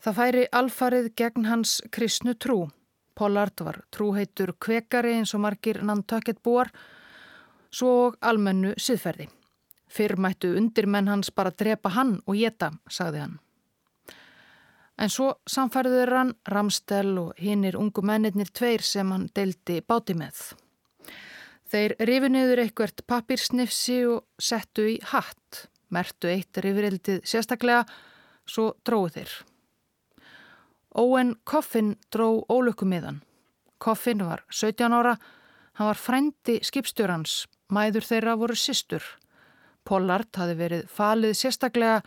Það 0.02 0.16
færi 0.18 0.46
alfarið 0.50 1.12
gegn 1.14 1.46
hans 1.46 1.76
kristnu 1.94 2.34
trú. 2.34 2.64
Pollard 3.14 3.62
var 3.62 3.78
trúheitur 3.94 4.56
kvekari 4.58 5.14
eins 5.20 5.36
og 5.36 5.44
margir 5.44 5.78
Nantucket 5.86 6.42
búar, 6.42 6.72
svo 7.70 8.10
almennu 8.18 8.74
siðferði. 8.74 9.28
Fyrr 9.92 10.16
mættu 10.18 10.56
undirmenn 10.58 11.12
hans 11.12 11.30
bara 11.30 11.54
drepa 11.54 11.92
hann 11.94 12.16
og 12.26 12.34
geta, 12.40 12.72
sagði 12.90 13.22
hann. 13.22 13.38
En 15.00 15.10
svo 15.10 15.32
samfærður 15.48 16.12
hann 16.16 16.34
Ramstel 16.48 17.14
og 17.18 17.38
hinnir 17.40 17.78
ungu 17.80 18.04
mennirnir 18.04 18.50
tveir 18.52 18.84
sem 18.84 19.08
hann 19.12 19.28
deldi 19.34 19.80
báti 19.80 20.16
með. 20.18 20.52
Þeir 21.72 21.94
rifu 22.04 22.28
niður 22.28 22.60
eitthvert 22.66 23.00
pappirsnifsi 23.08 24.02
og 24.04 24.26
settu 24.36 24.84
í 24.90 24.98
hatt, 25.12 25.66
mertu 25.88 26.28
eitt 26.28 26.60
rifrildið 26.60 27.22
sérstaklega, 27.24 27.86
svo 28.44 28.74
dróðu 28.84 29.14
þeir. 29.16 29.32
Owen 31.00 31.36
Coffin 31.48 31.94
dró 32.12 32.42
ólökumiðan. 32.52 33.22
Coffin 33.80 34.20
var 34.26 34.44
17 34.52 34.92
ára, 34.92 35.16
hann 35.80 35.88
var 35.88 35.98
frændi 35.98 36.58
skipstjórans, 36.60 37.46
mæður 37.72 38.04
þeirra 38.04 38.36
voru 38.36 38.56
sýstur. 38.58 39.02
Pollard 39.88 40.28
hafi 40.36 40.58
verið 40.58 40.84
falið 40.92 41.32
sérstaklega 41.40 42.02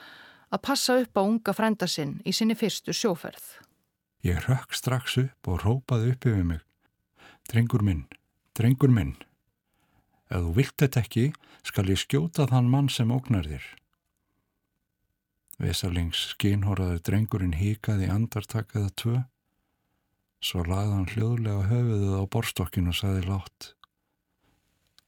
að 0.56 0.64
passa 0.64 0.98
upp 1.04 1.20
á 1.20 1.22
unga 1.28 1.54
frænda 1.56 1.88
sinn 1.92 2.20
í 2.24 2.34
sinni 2.36 2.56
fyrstu 2.56 2.96
sjóferð. 2.96 3.44
Ég 4.26 4.42
rökk 4.48 4.74
strax 4.74 5.20
upp 5.22 5.52
og 5.52 5.62
rópaði 5.66 6.16
upp 6.16 6.28
yfir 6.32 6.46
mig. 6.48 6.62
Drengur 7.52 7.84
minn, 7.86 8.06
drengur 8.58 8.90
minn. 8.90 9.16
Ef 10.32 10.42
þú 10.42 10.54
vilt 10.58 10.78
þetta 10.82 11.04
ekki, 11.04 11.26
skal 11.66 11.92
ég 11.92 12.02
skjóta 12.02 12.48
þann 12.50 12.72
mann 12.72 12.90
sem 12.90 13.12
ógnar 13.14 13.46
þér. 13.46 13.68
Vesalings 15.62 16.24
skínhóraður 16.34 17.04
drengurinn 17.06 17.56
híkaði 17.56 18.10
andartakaða 18.12 18.92
tvö. 19.00 19.20
Svo 20.44 20.66
lagði 20.68 20.96
hann 20.98 21.12
hljóðlega 21.14 21.70
höfuðuð 21.70 22.18
á 22.20 22.24
borstokkin 22.34 22.90
og 22.92 22.98
saði 22.98 23.24
látt. 23.30 23.70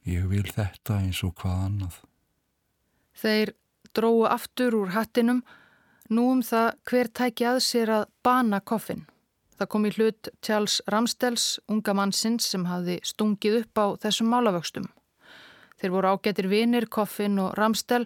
Ég 0.07 0.29
vil 0.31 0.45
þetta 0.47 1.01
eins 1.03 1.19
og 1.25 1.33
hvað 1.41 1.63
annað. 1.65 1.97
Þeir 3.17 3.51
dróu 3.96 4.25
aftur 4.27 4.75
úr 4.75 4.94
hattinum 4.96 5.44
nú 6.10 6.32
um 6.32 6.41
það 6.44 6.74
hver 6.88 7.12
tæki 7.20 7.48
að 7.48 7.60
sér 7.65 7.94
að 8.00 8.10
bana 8.24 8.60
koffin. 8.60 9.06
Það 9.58 9.70
kom 9.74 9.86
í 9.88 9.91
hlut 9.96 10.29
Charles 10.46 10.82
Ramsdells, 10.88 11.46
unga 11.67 11.94
mannsins 11.98 12.46
sem 12.51 12.65
hafði 12.70 13.00
stungið 13.03 13.62
upp 13.63 13.82
á 13.82 13.86
þessum 14.06 14.29
málavöxtum. 14.29 14.86
Þeir 15.77 15.94
voru 15.94 16.13
ágættir 16.13 16.50
vinir, 16.50 16.88
koffin 16.89 17.39
og 17.41 17.56
Ramsdell 17.58 18.06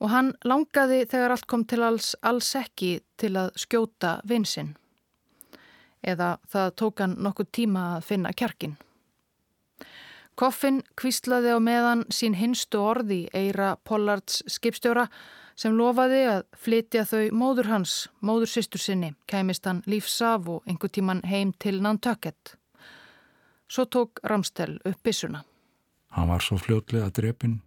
og 0.00 0.10
hann 0.10 0.32
langaði 0.46 1.04
þegar 1.10 1.34
allt 1.34 1.48
kom 1.50 1.64
til 1.68 1.82
alls, 1.84 2.14
alls 2.22 2.54
ekki 2.58 3.00
til 3.20 3.34
að 3.36 3.50
skjóta 3.58 4.20
vinsinn. 4.24 4.76
Eða 6.00 6.38
það 6.48 6.70
tók 6.80 7.02
hann 7.04 7.18
nokkuð 7.20 7.50
tíma 7.52 7.82
að 7.96 8.06
finna 8.08 8.32
kjarkin. 8.32 8.78
Koffin 10.40 10.78
kvíslaði 10.96 11.52
á 11.52 11.60
meðan 11.60 12.06
sín 12.08 12.32
hinstu 12.38 12.80
orði 12.80 13.26
eira 13.36 13.74
Pollards 13.84 14.38
skipstjóra 14.48 15.04
sem 15.52 15.74
lofaði 15.76 16.22
að 16.30 16.46
flytja 16.56 17.02
þau 17.04 17.26
móður 17.36 17.68
hans, 17.68 17.96
móður 18.24 18.48
sýstur 18.48 18.80
sinni, 18.80 19.10
kæmist 19.28 19.68
hann 19.68 19.82
lífsaf 19.84 20.48
og 20.48 20.64
einhver 20.64 20.88
tíman 20.88 21.20
heim 21.28 21.52
til 21.60 21.82
Nantucket. 21.84 22.54
Svo 23.68 23.84
tók 23.84 24.24
Ramstel 24.24 24.78
upp 24.80 25.02
bissuna. 25.04 25.44
Hann 26.16 26.32
var 26.32 26.40
svo 26.40 26.56
fljótlega 26.56 27.12
drepin 27.12 27.60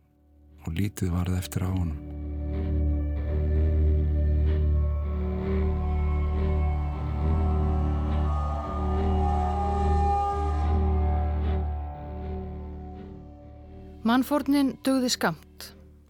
og 0.66 0.74
lítið 0.74 1.14
varð 1.14 1.38
eftir 1.44 1.70
á 1.70 1.70
honum. 1.70 2.23
Mannfórnin 14.04 14.74
dögði 14.84 15.08
skamt. 15.14 15.70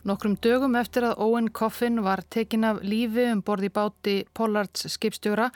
Nokkrum 0.09 0.33
dögum 0.41 0.73
eftir 0.79 1.05
að 1.05 1.19
Owen 1.21 1.51
Coffin 1.53 2.00
var 2.01 2.23
tekin 2.33 2.63
af 2.65 2.79
lífi 2.81 3.27
um 3.29 3.43
borði 3.45 3.67
báti 3.69 4.13
Pollards 4.33 4.88
skipstjóra, 4.89 5.51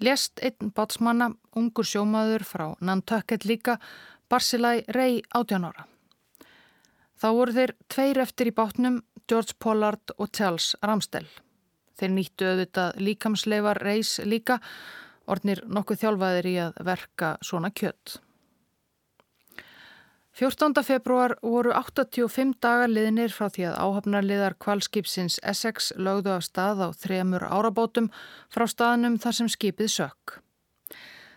lést 0.00 0.40
einn 0.40 0.70
bátsmanna, 0.72 1.26
ungur 1.52 1.84
sjómaður 1.84 2.46
frá 2.48 2.64
Nantucket 2.80 3.44
líka, 3.44 3.74
Barsilai 4.32 4.80
Rey 4.96 5.20
18 5.36 5.66
ára. 5.68 5.84
Þá 7.20 7.28
voru 7.36 7.56
þeir 7.58 7.74
tveir 7.92 8.20
eftir 8.24 8.48
í 8.48 8.54
bátnum, 8.56 9.02
George 9.28 9.58
Pollard 9.60 10.14
og 10.16 10.30
Charles 10.32 10.70
Ramsdell. 10.80 11.28
Þeir 12.00 12.14
nýttu 12.14 12.48
auðvitað 12.48 13.02
líkamsleifar 13.04 13.82
Reys 13.84 14.14
líka, 14.24 14.56
ornir 15.28 15.60
nokkuð 15.68 16.00
þjálfaðir 16.00 16.48
í 16.48 16.56
að 16.64 16.80
verka 16.88 17.34
svona 17.44 17.68
kjött. 17.76 18.22
14. 20.38 20.84
februar 20.84 21.32
voru 21.42 21.72
85 21.74 22.52
dagar 22.62 22.86
liðnir 22.86 23.32
frá 23.34 23.48
því 23.50 23.64
að 23.72 23.78
áhafnarliðar 23.82 24.54
kvalskipsins 24.62 25.40
Essex 25.42 25.88
lögðu 25.98 26.30
af 26.36 26.44
stað 26.46 26.82
á 26.86 26.88
þremur 26.94 27.42
árabótum 27.42 28.06
frá 28.46 28.68
staðnum 28.70 29.16
þar 29.18 29.34
sem 29.34 29.50
skipið 29.50 29.90
sök. 29.96 30.36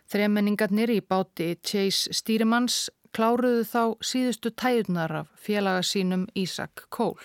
Þremenningarnir 0.05 0.93
í 0.93 0.99
báti 1.01 1.55
Chase 1.65 2.13
Stýrimanns 2.13 2.91
kláruðu 3.09 3.65
þá 3.65 3.81
síðustu 4.05 4.53
tæjurnar 4.53 5.17
af 5.23 5.33
félaga 5.33 5.81
sínum 5.81 6.27
Ísak 6.37 6.85
Kól. 6.93 7.17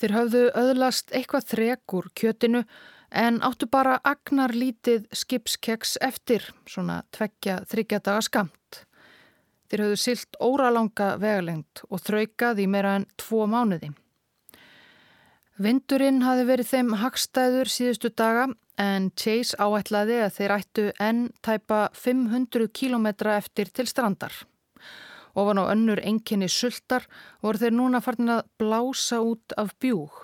Þeir 0.00 0.16
höfðu 0.16 0.44
öðlast 0.56 1.12
eitthvað 1.12 1.50
þrekur 1.52 2.08
kjötinu 2.16 2.64
en 3.12 3.42
áttu 3.44 3.68
bara 3.68 4.00
agnar 4.08 4.56
lítið 4.56 5.04
skipskeks 5.12 5.98
eftir, 6.00 6.48
svona 6.64 7.02
tveggja 7.12 7.66
þryggjadaga 7.68 8.24
skamt. 8.24 8.57
Þeir 9.68 9.84
höfðu 9.84 10.00
silt 10.00 10.38
óralanga 10.40 11.14
vegalengt 11.20 11.82
og 11.88 12.00
þraukað 12.00 12.62
í 12.64 12.68
meira 12.70 12.94
en 12.98 13.08
tvo 13.20 13.44
mánuði. 13.50 13.90
Vindurinn 15.58 16.22
hafi 16.22 16.44
verið 16.46 16.70
þeim 16.70 16.92
hagstæður 17.00 17.70
síðustu 17.72 18.12
daga 18.14 18.46
en 18.78 19.10
Chase 19.18 19.58
áætlaði 19.58 20.20
að 20.22 20.36
þeir 20.36 20.54
ættu 20.54 20.84
enn 21.02 21.24
tæpa 21.42 21.88
500 21.98 22.70
kílometra 22.70 23.36
eftir 23.40 23.72
til 23.74 23.88
strandar. 23.90 24.32
Ofan 25.38 25.60
á 25.60 25.70
önnur 25.74 26.00
enginni 26.00 26.48
sultar 26.48 27.04
voru 27.42 27.60
þeir 27.60 27.74
núna 27.74 28.00
farin 28.02 28.32
að 28.38 28.46
blása 28.58 29.20
út 29.20 29.54
af 29.58 29.74
bjúg. 29.82 30.14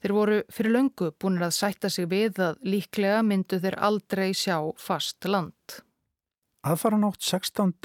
Þeir 0.00 0.14
voru 0.16 0.38
fyrir 0.48 0.74
löngu 0.74 1.10
búinir 1.20 1.44
að 1.46 1.58
sætta 1.58 1.90
sig 1.92 2.08
við 2.08 2.40
að 2.40 2.64
líklega 2.64 3.20
myndu 3.22 3.60
þeir 3.60 3.76
aldrei 3.76 4.30
sjá 4.32 4.56
fast 4.80 5.28
land. 5.28 5.82
Aðfara 6.64 6.96
nátt 7.00 7.20
16 7.20 7.76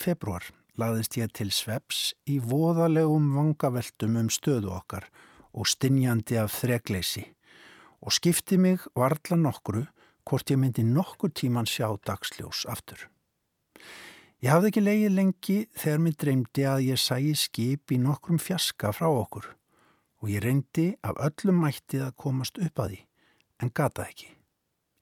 februar 0.00 0.50
laðist 0.80 1.16
ég 1.18 1.30
til 1.34 1.50
sveps 1.54 2.12
í 2.26 2.40
voðalegum 2.42 3.30
vangaveltum 3.36 4.16
um 4.18 4.30
stöðu 4.32 4.72
okkar 4.74 5.06
og 5.54 5.68
stinjandi 5.70 6.38
af 6.40 6.52
þregleysi 6.58 7.28
og 8.04 8.14
skipti 8.16 8.58
mig 8.60 8.82
varla 8.98 9.38
nokkru 9.38 9.84
hvort 10.26 10.50
ég 10.50 10.58
myndi 10.60 10.84
nokkur 10.86 11.30
tíman 11.30 11.68
sjá 11.68 11.86
dagsljós 12.06 12.64
aftur. 12.70 13.08
Ég 14.42 14.52
hafði 14.52 14.70
ekki 14.72 14.82
leiði 14.84 15.10
lengi 15.14 15.58
þegar 15.78 16.02
mér 16.04 16.16
dreymdi 16.20 16.64
að 16.68 16.86
ég 16.90 17.00
sæi 17.00 17.34
skip 17.38 17.94
í 17.94 18.00
nokkrum 18.00 18.40
fjaska 18.42 18.92
frá 18.92 19.08
okkur 19.08 19.46
og 20.24 20.32
ég 20.32 20.42
reyndi 20.44 20.90
af 21.04 21.20
öllum 21.28 21.62
mættið 21.64 22.08
að 22.08 22.16
komast 22.24 22.58
upp 22.60 22.82
að 22.82 22.94
því 22.94 23.00
en 23.62 23.72
gata 23.72 24.08
ekki. 24.08 24.28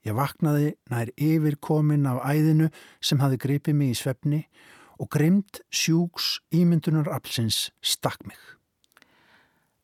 Ég 0.02 0.18
vaknaði 0.18 0.72
nær 0.90 1.10
yfir 1.16 1.56
komin 1.62 2.06
af 2.10 2.22
æðinu 2.26 2.68
sem 3.00 3.22
hafi 3.22 3.38
gripið 3.40 3.78
mig 3.78 3.94
í 3.94 3.98
svefni 3.98 4.40
og 4.42 4.81
grimd 5.10 5.62
sjúks 5.72 6.40
ímyndunar 6.54 7.08
aflsins 7.10 7.70
stakk 7.82 8.26
mig. 8.26 8.38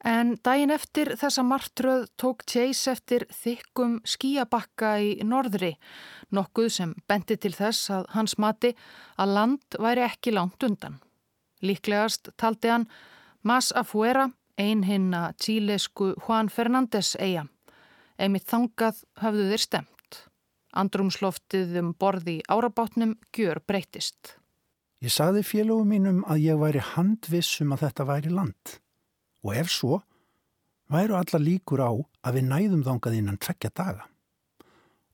En 0.06 0.36
daginn 0.46 0.70
eftir 0.70 1.10
þessa 1.18 1.42
martröð 1.42 2.04
tók 2.20 2.44
Chase 2.46 2.92
eftir 2.92 3.24
þykkum 3.34 3.98
skíabakka 4.06 4.92
í 5.02 5.10
norðri, 5.26 5.72
nokkuð 6.30 6.68
sem 6.70 6.94
bendi 7.10 7.36
til 7.36 7.52
þess 7.56 7.90
að 7.90 8.06
hans 8.14 8.36
mati 8.38 8.76
að 9.18 9.34
land 9.34 9.78
væri 9.82 10.06
ekki 10.06 10.32
langt 10.36 10.62
undan. 10.62 11.00
Líklegast 11.66 12.30
taldi 12.38 12.70
hann 12.70 12.86
Mas 13.42 13.72
Afuera, 13.74 14.30
ein 14.56 14.84
hinn 14.86 15.10
að 15.14 15.34
tílesku 15.42 16.14
Juan 16.14 16.48
Fernández 16.48 17.16
eiga. 17.18 17.48
Einmitt 18.18 18.46
þangað 18.46 19.02
hafðu 19.18 19.50
þeir 19.50 19.64
stemt. 19.66 20.22
Andrumsloftið 20.78 21.78
um 21.82 21.94
borði 21.98 22.40
árabátnum 22.46 23.16
gjör 23.34 23.62
breytist. 23.66 24.37
Ég 24.98 25.12
saði 25.14 25.44
félögum 25.46 25.92
mínum 25.92 26.22
að 26.26 26.42
ég 26.42 26.58
væri 26.58 26.80
handvissum 26.82 27.74
að 27.74 27.84
þetta 27.86 28.06
væri 28.08 28.32
land 28.34 28.78
og 29.46 29.52
ef 29.54 29.68
svo, 29.70 30.00
væru 30.90 31.14
alla 31.14 31.38
líkur 31.38 31.82
á 31.86 31.92
að 32.26 32.38
við 32.38 32.48
næðum 32.48 32.82
þangað 32.86 33.18
innan 33.20 33.38
tvekja 33.38 33.70
daga. 33.70 34.08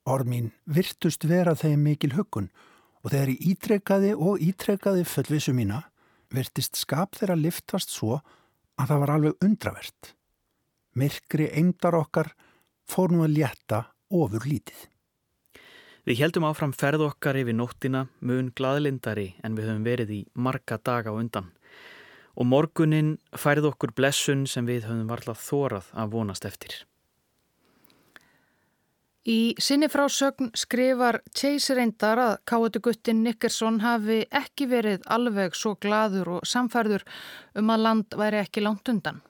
Orð 0.09 0.31
mín 0.31 0.47
virtust 0.65 1.27
vera 1.29 1.53
þeim 1.53 1.85
mikil 1.85 2.15
huggun 2.17 2.49
og 3.05 3.13
þegar 3.13 3.35
ég 3.35 3.45
ítrekkaði 3.53 4.15
og 4.17 4.41
ítrekkaði 4.41 5.05
fullvissu 5.05 5.53
mína 5.57 5.83
virtist 6.33 6.81
skap 6.81 7.19
þeirra 7.19 7.37
liftast 7.37 7.93
svo 7.93 8.23
að 8.81 8.89
það 8.89 9.03
var 9.05 9.15
alveg 9.19 9.45
undravert. 9.45 10.15
Myrkri 10.97 11.51
eindar 11.53 11.99
okkar 12.01 12.33
fór 12.89 13.13
nú 13.13 13.25
að 13.27 13.37
létta 13.37 13.85
ofur 14.09 14.49
lítið. 14.49 14.94
Við 16.05 16.21
heldum 16.21 16.45
áfram 16.45 16.73
ferð 16.77 17.07
okkar 17.07 17.39
yfir 17.41 17.57
nóttina 17.57 18.07
mun 18.21 18.51
gladlindari 18.53 19.31
en 19.41 19.55
við 19.57 19.71
höfum 19.71 19.85
verið 19.87 20.11
í 20.13 20.19
marga 20.37 20.77
daga 20.77 21.13
á 21.13 21.17
undan 21.17 21.47
og 22.35 22.49
morgunin 22.51 23.15
færð 23.39 23.71
okkur 23.71 23.95
blessun 23.97 24.43
sem 24.51 24.67
við 24.69 24.85
höfum 24.89 25.09
varlað 25.09 25.41
þórað 25.41 25.89
að 25.95 26.11
vonast 26.13 26.45
eftir. 26.45 26.75
Í 29.25 29.57
sinni 29.57 29.89
frásögn 29.89 30.51
skrifar 30.53 31.23
Chase 31.33 31.79
reyndar 31.79 32.21
að 32.21 32.35
káetuguttin 32.51 33.23
Nickerson 33.25 33.81
hafi 33.81 34.27
ekki 34.29 34.69
verið 34.69 35.07
alveg 35.09 35.57
svo 35.57 35.73
gladur 35.81 36.35
og 36.37 36.45
samfærður 36.45 37.07
um 37.57 37.73
að 37.73 37.87
land 37.87 38.19
væri 38.21 38.43
ekki 38.45 38.67
langt 38.67 38.93
undan. 38.93 39.23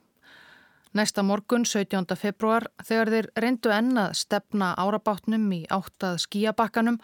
Næsta 0.95 1.25
morgun, 1.27 1.65
17. 1.67 2.15
februar, 2.15 2.69
þegar 2.87 3.09
þeir 3.11 3.27
reyndu 3.43 3.71
ennað 3.75 4.13
stefna 4.15 4.69
árabátnum 4.79 5.49
í 5.51 5.65
áttað 5.67 6.21
skíabakkanum, 6.23 7.01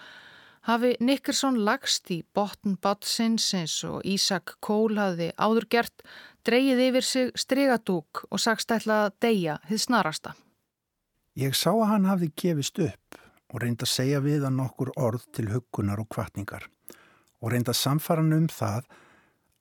hafi 0.68 0.92
Nickerson 1.02 1.58
lagst 1.66 2.12
í 2.14 2.20
botn 2.30 2.76
bátsins 2.78 3.48
eins 3.58 3.74
og 3.88 4.06
Ísak 4.06 4.54
Kól 4.62 4.94
hafi 4.94 5.32
áður 5.34 5.66
gert, 5.74 6.06
dreyið 6.46 6.84
yfir 6.86 7.08
sig 7.08 7.34
strygatúk 7.34 8.22
og 8.30 8.38
sagst 8.38 8.70
ætla 8.70 9.08
að 9.08 9.18
deyja 9.26 9.58
hið 9.66 9.82
snarasta. 9.88 10.36
Ég 11.34 11.58
sá 11.58 11.72
að 11.72 11.86
hann 11.90 12.08
hafði 12.12 12.30
gefist 12.44 12.78
upp 12.86 13.20
og 13.50 13.58
reyndi 13.64 13.88
að 13.88 13.94
segja 13.96 14.22
við 14.22 14.46
hann 14.46 14.62
okkur 14.68 14.94
orð 14.94 15.26
til 15.34 15.50
hugunar 15.50 15.98
og 15.98 16.12
kvartningar 16.14 16.70
og 17.42 17.50
reyndi 17.50 17.74
að 17.74 17.82
samfara 17.82 18.22
hann 18.22 18.38
um 18.38 18.50
það 18.54 18.86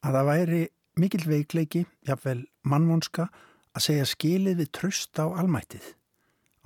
að 0.05 0.21
það 0.21 0.33
væri 0.35 0.65
mikil 1.01 1.25
veikleiki, 1.25 1.87
jáfnvel 2.05 2.43
mannvonska, 2.61 3.31
að 3.79 3.85
segja 3.87 4.07
skilið 4.11 4.59
við 4.59 4.71
tröst 4.75 5.19
á 5.23 5.25
almættið 5.31 5.93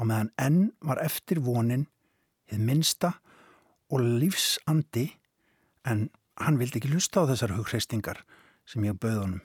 og 0.02 0.10
meðan 0.10 0.32
enn 0.42 0.62
var 0.82 1.02
eftir 1.04 1.44
vonin 1.46 1.86
hið 2.50 2.66
minsta 2.66 3.14
og 3.94 4.02
lífsandi 4.02 5.06
en 5.86 6.08
hann 6.42 6.58
vildi 6.58 6.82
ekki 6.82 6.94
lusta 6.94 7.22
á 7.22 7.30
þessar 7.30 7.54
hugreistingar 7.60 8.24
sem 8.66 8.86
ég 8.88 8.98
bauð 8.98 9.20
honum 9.22 9.44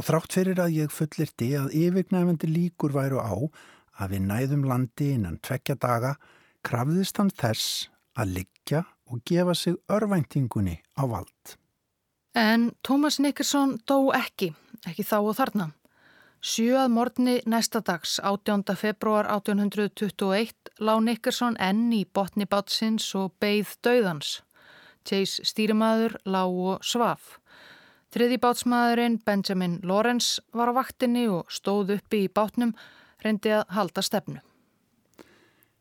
og 0.00 0.06
þrátt 0.08 0.34
fyrir 0.34 0.62
að 0.64 0.76
ég 0.80 0.94
fullirti 0.94 1.52
að 1.60 1.74
yfirgnæfandi 1.76 2.50
líkur 2.50 2.94
væru 2.96 3.22
á 3.22 3.34
að 4.00 4.14
við 4.14 4.26
næðum 4.26 4.66
landi 4.66 5.10
innan 5.14 5.38
tvekja 5.44 5.76
daga 5.78 6.14
krafðist 6.66 7.20
hann 7.20 7.30
þess 7.30 7.90
að 8.18 8.34
liggja 8.40 8.84
og 9.10 9.22
gefa 9.28 9.54
sig 9.54 9.76
örvæntingunni 9.90 10.80
á 10.96 11.04
vald. 11.06 11.56
En 12.34 12.70
Tómas 12.86 13.18
Nickerson 13.20 13.76
dó 13.86 14.12
ekki, 14.14 14.54
ekki 14.86 15.04
þá 15.04 15.18
og 15.20 15.36
þarna. 15.36 15.66
Sjöað 16.40 16.86
morgni 16.88 17.32
næsta 17.44 17.82
dags, 17.84 18.14
18. 18.24 18.62
februar 18.72 19.26
1821, 19.28 20.70
lág 20.80 21.02
Nickerson 21.04 21.58
enn 21.60 21.90
í 21.92 22.06
botni 22.08 22.46
bátsins 22.48 23.10
og 23.12 23.34
beigð 23.44 23.74
döðans. 23.84 24.38
Chase 25.04 25.44
stýrimaður 25.44 26.16
lág 26.24 26.56
og 26.72 26.86
svaf. 26.86 27.34
Þriðibátsmaðurinn 28.16 29.18
Benjamin 29.20 29.76
Lawrence 29.84 30.40
var 30.56 30.72
á 30.72 30.80
vaktinni 30.80 31.26
og 31.28 31.52
stóð 31.52 31.92
uppi 31.98 32.22
í 32.24 32.32
bátnum, 32.32 32.72
reyndi 33.20 33.52
að 33.52 33.76
halda 33.76 34.00
stefnu. 34.00 34.40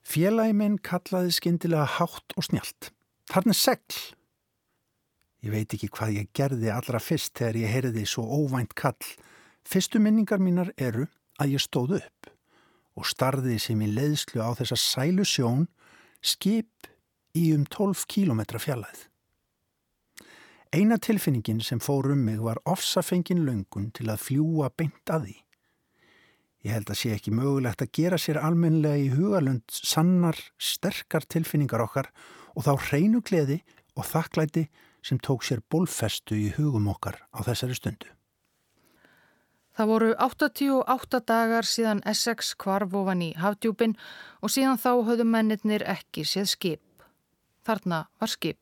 Félagi 0.04 0.60
minn 0.60 0.76
kallaði 0.84 1.38
skindilega 1.40 1.88
hátt 2.02 2.36
og 2.36 2.50
snjált. 2.50 2.92
Þarna 3.32 3.56
segl! 3.56 3.96
Ég 5.40 5.56
veit 5.56 5.72
ekki 5.72 5.88
hvað 5.88 6.16
ég 6.20 6.30
gerði 6.36 6.76
allra 6.76 7.00
fyrst 7.00 7.38
þegar 7.40 7.64
ég 7.64 7.76
heyrði 7.78 8.04
svo 8.04 8.28
óvænt 8.28 8.76
kall. 8.76 9.08
Fyrstu 9.68 10.00
minningar 10.00 10.40
mínar 10.42 10.74
eru 10.78 11.08
að 11.40 11.56
ég 11.56 11.64
stóð 11.64 12.00
upp 12.00 12.32
og 13.00 13.08
starði 13.08 13.60
sem 13.62 13.80
í 13.82 13.90
leiðslu 13.92 14.44
á 14.44 14.52
þessa 14.60 14.78
sælu 14.80 15.26
sjón 15.28 15.68
skip 16.22 16.90
í 17.38 17.52
um 17.56 17.66
12 17.70 18.08
kílometra 18.12 18.60
fjallæð. 18.60 19.06
Eina 20.70 21.00
tilfinningin 21.02 21.64
sem 21.66 21.80
fór 21.82 22.12
um 22.14 22.26
mig 22.28 22.42
var 22.44 22.60
ofsafengin 22.70 23.46
löngun 23.48 23.88
til 23.96 24.10
að 24.12 24.22
fljúa 24.28 24.70
beint 24.70 25.10
að 25.10 25.30
því. 25.30 25.38
Ég 26.68 26.76
held 26.76 26.92
að 26.92 27.00
sé 27.00 27.14
ekki 27.16 27.34
mögulegt 27.34 27.82
að 27.82 27.94
gera 27.96 28.20
sér 28.20 28.42
almenlega 28.44 29.00
í 29.00 29.10
hugalund 29.16 29.64
sannar, 29.72 30.38
sterkar 30.60 31.26
tilfinningar 31.26 31.86
okkar 31.86 32.12
og 32.54 32.68
þá 32.68 32.74
hreinu 32.90 33.24
gleði 33.24 33.62
og 33.96 34.06
þakklæti 34.12 34.68
sem 35.02 35.22
tók 35.24 35.48
sér 35.48 35.64
bólfestu 35.72 36.36
í 36.36 36.50
hugum 36.58 36.92
okkar 36.92 37.22
á 37.32 37.40
þessari 37.48 37.80
stundu. 37.80 38.12
Það 39.80 39.88
voru 39.88 40.08
88 40.20 41.20
dagar 41.24 41.64
síðan 41.64 42.02
Essex 42.12 42.50
kvarf 42.60 42.92
ofan 43.00 43.22
í 43.24 43.30
hafdjúpin 43.40 43.94
og 44.44 44.52
síðan 44.52 44.76
þá 44.76 44.90
höfðu 45.08 45.26
mennirnir 45.32 45.86
ekki 45.88 46.26
séð 46.28 46.50
skip. 46.52 47.06
Þarna 47.64 48.02
var 48.20 48.34
skip. 48.34 48.60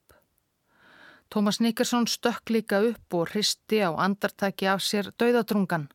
Tómas 1.34 1.58
Nikkersson 1.58 2.06
stökk 2.06 2.54
líka 2.54 2.84
upp 2.92 3.18
og 3.18 3.34
hristi 3.34 3.82
á 3.82 3.98
andartaki 3.98 4.70
af 4.70 4.86
sér 4.86 5.10
dauðadrungan. 5.18 5.90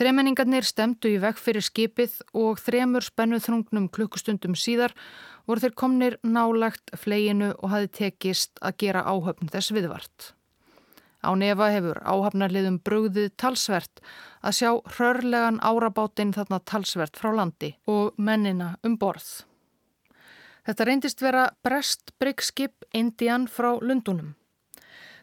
Þremenningarnir 0.00 0.64
stemdu 0.64 1.12
í 1.12 1.20
vekk 1.20 1.36
fyrir 1.36 1.68
skipið 1.68 2.22
og 2.32 2.56
þremur 2.56 3.04
spennuþrungnum 3.04 3.92
klukkustundum 3.92 4.56
síðar 4.56 4.96
voru 5.44 5.60
þeir 5.60 5.76
komnir 5.76 6.22
nálagt 6.24 6.96
fleginu 6.96 7.52
og 7.58 7.76
hafi 7.76 7.96
tekist 8.00 8.56
að 8.64 8.78
gera 8.86 9.04
áhöfn 9.04 9.52
þess 9.52 9.76
viðvart. 9.76 10.32
Á 11.22 11.30
nefa 11.38 11.70
hefur 11.70 12.00
áhafnarliðum 12.02 12.80
brugðið 12.82 13.30
talsvert 13.38 14.02
að 14.42 14.56
sjá 14.58 14.70
hrörlegan 14.96 15.60
árabátinn 15.62 16.34
þarna 16.34 16.58
talsvert 16.66 17.18
frá 17.18 17.30
landi 17.36 17.76
og 17.86 18.18
mennina 18.18 18.74
um 18.82 18.98
borð. 18.98 19.44
Þetta 20.66 20.86
reyndist 20.86 21.22
vera 21.22 21.48
Brest 21.62 22.12
Bryggskip 22.22 22.86
Indian 22.94 23.48
frá 23.50 23.74
Lundunum. 23.82 24.34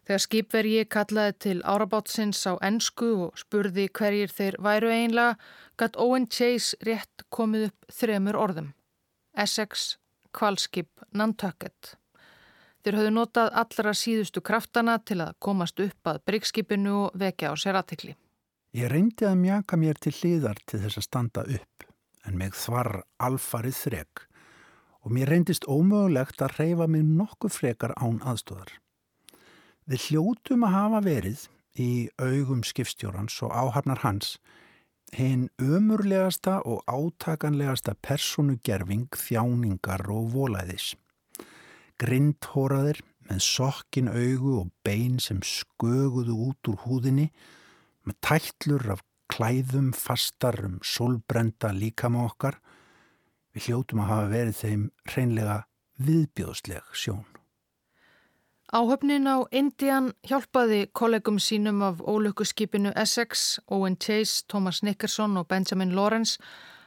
Þegar 0.07 0.23
skipvergi 0.23 0.85
kallaði 0.89 1.33
til 1.45 1.57
árabátsins 1.61 2.41
á 2.49 2.57
ennsku 2.65 3.11
og 3.27 3.39
spurði 3.39 3.85
hverjir 3.93 4.31
þeir 4.33 4.55
væru 4.65 4.89
einlega, 4.89 5.35
gatt 5.77 5.99
Owen 6.01 6.25
Chase 6.25 6.79
rétt 6.81 7.27
komið 7.29 7.69
upp 7.69 7.93
þremur 7.93 8.39
orðum. 8.39 8.71
Essex, 9.37 9.99
Kvalskip, 10.33 10.89
Nantucket. 11.13 11.93
Þeir 12.89 13.03
höfðu 13.03 13.09
notað 13.13 13.49
allra 13.61 13.91
síðustu 13.93 14.41
kraftana 14.41 14.95
til 15.05 15.19
að 15.21 15.35
komast 15.45 15.77
upp 15.83 16.09
að 16.09 16.23
Bryggskipinu 16.25 16.93
og 17.03 17.17
vekja 17.21 17.51
á 17.53 17.55
sér 17.61 17.77
aðtikli. 17.77 18.15
Ég 18.73 18.89
reyndi 18.89 19.27
að 19.29 19.35
mjaka 19.43 19.77
mér 19.77 19.99
til 20.01 20.09
hliðar 20.17 20.57
til 20.65 20.79
þess 20.81 20.97
að 20.97 21.03
standa 21.05 21.43
upp, 21.53 21.83
en 22.25 22.39
mig 22.39 22.55
þvar 22.57 23.03
alfarið 23.21 23.75
þreg 23.77 24.23
og 25.05 25.13
mér 25.13 25.29
reyndist 25.29 25.67
ómögulegt 25.69 26.41
að 26.41 26.55
reyfa 26.57 26.87
mig 26.89 27.03
nokkuð 27.05 27.53
frekar 27.59 27.93
án 27.93 28.17
aðstóðar. 28.25 28.71
Við 29.85 30.07
hljótum 30.07 30.65
að 30.65 30.73
hafa 30.73 31.01
verið 31.05 31.43
í 31.77 31.91
augum 32.17 32.63
skipstjórans 32.65 33.35
og 33.45 33.53
áhafnar 33.53 34.01
hans 34.01 34.39
hinn 35.13 35.45
ömurlegasta 35.61 36.57
og 36.65 36.81
átakanlegasta 36.89 37.93
personugerfing, 38.01 39.13
þjáningar 39.13 40.07
og 40.09 40.33
volæðis. 40.33 40.95
Grindhóraðir 41.99 43.01
með 43.29 43.43
sokkin 43.45 44.09
augu 44.09 44.55
og 44.63 44.73
bein 44.85 45.19
sem 45.21 45.41
sköguðu 45.45 46.35
út 46.49 46.71
úr 46.71 46.81
húðinni 46.85 47.29
með 48.07 48.19
tætlur 48.25 48.87
af 48.95 49.05
klæðum 49.29 49.91
fastar 49.93 50.57
um 50.65 50.79
solbrenda 50.81 51.73
líkama 51.75 52.25
okkar 52.25 52.57
Við 53.59 53.65
hljótum 53.65 54.03
að 54.03 54.09
hafa 54.11 54.29
verið 54.29 54.57
þeim 54.59 54.81
hreinlega 55.09 55.55
viðbjóðsleg 56.05 56.95
sjón. 56.95 57.25
Áhöfnin 58.69 59.25
á 59.25 59.41
Indian 59.49 60.11
hjálpaði 60.29 60.83
kollegum 60.93 61.39
sínum 61.41 61.81
af 61.81 62.03
ólökkuskipinu 62.05 62.91
Essex, 62.93 63.57
Owen 63.67 63.97
Chase, 63.97 64.45
Thomas 64.47 64.83
Nickerson 64.85 65.39
og 65.41 65.47
Benjamin 65.49 65.95
Lawrence 65.97 66.37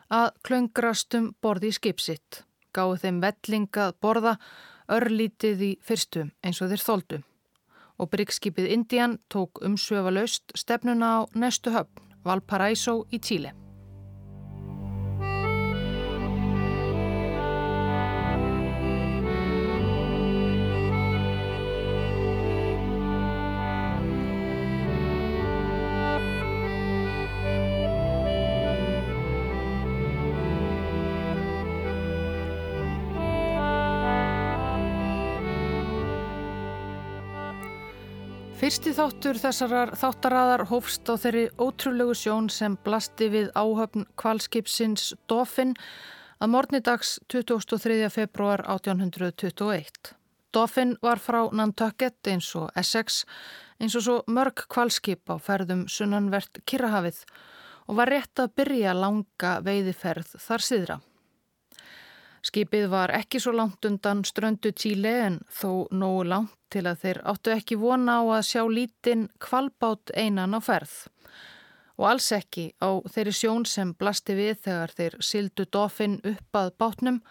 að 0.07 0.31
klöngrastum 0.46 1.33
borði 1.42 1.72
í 1.72 1.77
skipsitt. 1.77 2.44
Gáðu 2.72 3.01
þeim 3.03 3.18
vellingað 3.25 3.98
borða 3.98 4.37
örlítið 4.92 5.64
í 5.68 5.72
fyrstum 5.85 6.33
eins 6.44 6.61
og 6.62 6.72
þeir 6.72 6.85
þóldu. 6.87 7.22
Og 8.00 8.11
Bryggskipið 8.12 8.70
Indian 8.76 9.18
tók 9.33 9.62
umsöfa 9.64 10.12
laust 10.12 10.55
stefnuna 10.59 11.16
á 11.16 11.20
næstu 11.35 11.74
höfn, 11.74 12.14
Valparaiso 12.24 13.02
í 13.12 13.18
Tíli. 13.18 13.62
Fyrsti 38.72 38.94
þáttur 38.96 39.37
þessarar 39.37 39.90
þáttaraðar 40.00 40.62
hófst 40.70 41.11
á 41.12 41.20
þeirri 41.20 41.42
ótrúlegu 41.61 42.14
sjón 42.16 42.46
sem 42.48 42.78
blasti 42.80 43.26
við 43.28 43.50
áhöfn 43.52 44.06
kvalskipsins 44.16 45.11
Dófinn 45.28 45.74
að 46.40 46.52
morgnidags 46.54 47.11
23. 47.28 47.98
februar 48.08 48.64
1821. 48.64 50.14
Dófinn 50.56 50.96
var 51.04 51.20
frá 51.20 51.42
Nantucket 51.52 52.32
eins 52.32 52.48
og 52.56 52.72
Essex 52.72 53.26
eins 53.76 53.92
og 54.00 54.08
svo 54.08 54.18
mörg 54.24 54.64
kvalskip 54.72 55.28
á 55.28 55.37
ferðum 55.37 55.85
sunnanvert 55.85 56.64
Kirrahafið 56.64 57.26
og 57.92 58.00
var 58.00 58.16
rétt 58.16 58.40
að 58.40 58.56
byrja 58.56 58.96
langa 58.96 59.58
veiðiferð 59.68 60.38
þar 60.48 60.70
síðra. 60.72 61.02
Skipið 62.42 62.88
var 62.90 63.12
ekki 63.14 63.38
svo 63.38 63.52
langt 63.55 63.87
undan 63.87 64.24
ströndu 64.26 64.72
Tíli 64.74 65.12
en 65.28 65.38
þó 65.46 65.87
nógu 65.94 66.24
langt 66.26 66.57
til 66.74 66.88
að 66.90 67.05
þeir 67.05 67.20
áttu 67.31 67.52
ekki 67.55 67.78
vona 67.78 68.16
á 68.18 68.22
að 68.38 68.48
sjá 68.48 68.62
lítinn 68.66 69.28
kvalbát 69.38 70.11
einan 70.18 70.57
á 70.59 70.61
ferð. 70.64 70.96
Og 72.00 72.09
alls 72.09 72.33
ekki 72.35 72.72
á 72.83 72.98
þeirri 73.14 73.37
sjón 73.37 73.68
sem 73.68 73.94
blasti 73.94 74.35
við 74.35 74.59
þegar 74.64 74.96
þeir 74.98 75.16
sildu 75.22 75.68
dofinn 75.70 76.18
upp 76.33 76.59
að 76.59 76.72
bátnum. 76.83 77.22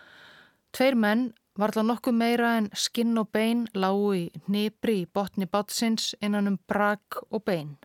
Tveir 0.72 0.96
menn 0.96 1.28
varla 1.60 1.84
nokkuð 1.84 2.16
meira 2.16 2.56
en 2.62 2.72
skinn 2.72 3.18
og 3.20 3.34
bein 3.36 3.68
lágu 3.76 4.16
í 4.16 4.26
nýbri 4.48 5.02
í 5.02 5.10
botni 5.12 5.50
bátsins 5.52 6.14
innan 6.22 6.48
um 6.54 6.60
brak 6.72 7.20
og 7.28 7.44
bein. 7.44 7.76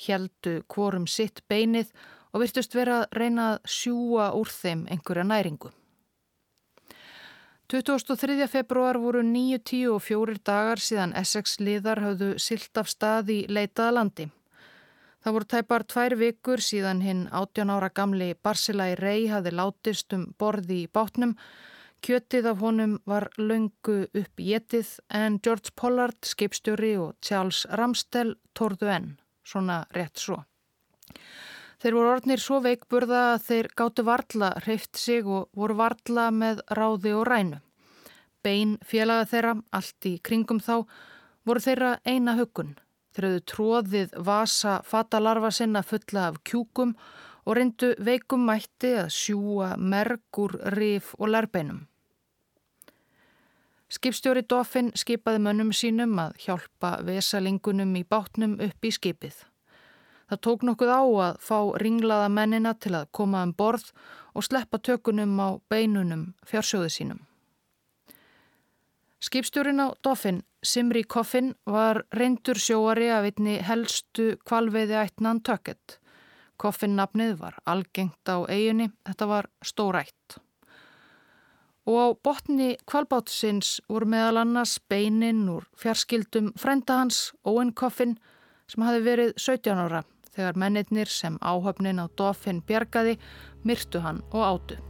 Hjeldu 0.00 0.62
hvorum 0.72 1.04
sitt 1.04 1.44
beinið 1.44 1.92
og 2.32 2.40
virtust 2.40 2.72
vera 2.74 3.02
að 3.02 3.18
reyna 3.20 3.52
að 3.52 3.64
sjúa 3.68 4.32
úr 4.32 4.48
þeim 4.48 4.88
einhverja 4.88 5.28
næringu. 5.28 5.74
23. 7.68 8.48
februar 8.48 8.98
voru 9.00 9.22
9-10 9.24 9.86
og 9.88 10.02
fjórir 10.04 10.36
dagar 10.44 10.80
síðan 10.84 11.14
Essex 11.16 11.56
liðar 11.64 12.02
hafðu 12.04 12.34
silt 12.36 12.76
af 12.76 12.90
stað 12.92 13.30
í 13.32 13.36
leitaða 13.48 13.94
landi. 13.96 14.26
Það 15.24 15.36
voru 15.36 15.48
tæpar 15.48 15.84
tvær 15.88 16.14
vikur 16.20 16.60
síðan 16.60 17.00
hinn 17.00 17.22
18 17.32 17.72
ára 17.72 17.88
gamli 17.88 18.34
Barsila 18.36 18.90
í 18.92 18.98
rey 19.00 19.30
hafði 19.32 19.54
látist 19.56 20.12
um 20.12 20.26
borði 20.36 20.82
í 20.82 20.90
bátnum. 20.92 21.32
Kjötið 22.04 22.50
af 22.50 22.60
honum 22.60 22.98
var 23.08 23.30
löngu 23.40 23.96
upp 24.12 24.44
getið 24.44 24.90
en 25.08 25.40
George 25.40 25.72
Pollard, 25.72 26.20
skipstjóri 26.20 26.98
og 27.00 27.16
Charles 27.24 27.64
Ramsdell 27.72 28.34
tórðu 28.52 28.92
enn, 28.92 29.14
svona 29.40 29.86
rétt 29.96 30.20
svo. 30.20 30.42
Þeir 31.84 31.98
voru 31.98 32.10
orðnir 32.14 32.40
svo 32.40 32.62
veikburða 32.64 33.22
að 33.34 33.42
þeir 33.44 33.66
gáttu 33.76 34.02
varla 34.08 34.46
hreift 34.64 34.96
sig 34.96 35.26
og 35.28 35.50
voru 35.52 35.74
varla 35.76 36.30
með 36.32 36.62
ráði 36.78 37.12
og 37.12 37.26
rænu. 37.28 37.58
Bein 38.40 38.72
félaga 38.80 39.26
þeirra, 39.28 39.52
allt 39.68 40.08
í 40.08 40.14
kringum 40.24 40.62
þá, 40.64 40.88
voru 41.44 41.60
þeirra 41.60 41.92
eina 42.08 42.38
hugun. 42.40 42.72
Þeir 43.12 43.28
hafðu 43.28 43.44
tróðið 43.52 44.16
vasa 44.30 44.78
fatalarfa 44.88 45.52
sinna 45.52 45.84
fulla 45.84 46.26
af 46.30 46.40
kjúkum 46.48 46.96
og 47.44 47.60
reyndu 47.60 47.92
veikum 48.00 48.48
mætti 48.48 48.96
að 49.04 49.12
sjúa 49.20 49.74
mergur, 49.76 50.56
rif 50.80 51.12
og 51.20 51.36
lærbeinum. 51.36 51.84
Skipstjóri 53.92 54.48
Doffin 54.48 54.94
skipaði 54.96 55.44
mönnum 55.44 55.76
sínum 55.76 56.16
að 56.16 56.38
hjálpa 56.48 57.02
vesalingunum 57.04 57.92
í 58.00 58.08
bátnum 58.08 58.56
upp 58.72 58.88
í 58.88 59.00
skipið. 59.02 59.44
Það 60.30 60.40
tók 60.46 60.64
nokkuð 60.64 60.90
á 60.90 61.02
að 61.26 61.38
fá 61.44 61.58
ringlaða 61.80 62.28
mennina 62.32 62.72
til 62.74 62.94
að 62.96 63.10
koma 63.12 63.42
um 63.44 63.52
borð 63.52 63.90
og 64.34 64.46
sleppa 64.46 64.80
tökunum 64.80 65.34
á 65.40 65.48
beinunum 65.70 66.32
fjársjóðu 66.48 66.90
sínum. 66.92 67.20
Skipstjórin 69.24 69.80
á 69.80 69.92
Doffin, 70.04 70.42
Simri 70.62 71.04
Coffin, 71.04 71.54
var 71.66 72.04
reyndur 72.12 72.60
sjóari 72.60 73.08
af 73.08 73.28
einni 73.28 73.58
helstu 73.64 74.34
kvalveiði 74.44 74.98
ætnan 75.00 75.40
tökett. 75.44 75.98
Coffin 76.60 76.96
nafnið 76.96 77.38
var 77.40 77.60
algengt 77.66 78.28
á 78.28 78.44
eiginni, 78.48 78.90
þetta 79.04 79.28
var 79.28 79.48
stórætt 79.64 80.40
og 81.84 81.96
á 82.00 82.06
botni 82.24 82.68
kvalbátsins 82.88 83.80
voru 83.92 84.08
meðal 84.08 84.40
annars 84.40 84.78
beinin 84.88 85.44
úr 85.52 85.66
fjarskildum 85.76 86.52
frænda 86.56 87.02
hans, 87.02 87.32
Owen 87.44 87.74
Coffin, 87.76 88.16
sem 88.68 88.84
hafi 88.86 89.04
verið 89.04 89.34
17 89.36 89.84
ára 89.84 90.02
þegar 90.34 90.58
mennirnir 90.58 91.10
sem 91.10 91.38
áhöfnin 91.40 92.02
á 92.02 92.06
Dofin 92.18 92.62
bjargaði 92.66 93.18
myrtu 93.64 94.02
hann 94.04 94.22
og 94.32 94.42
átu. 94.50 94.80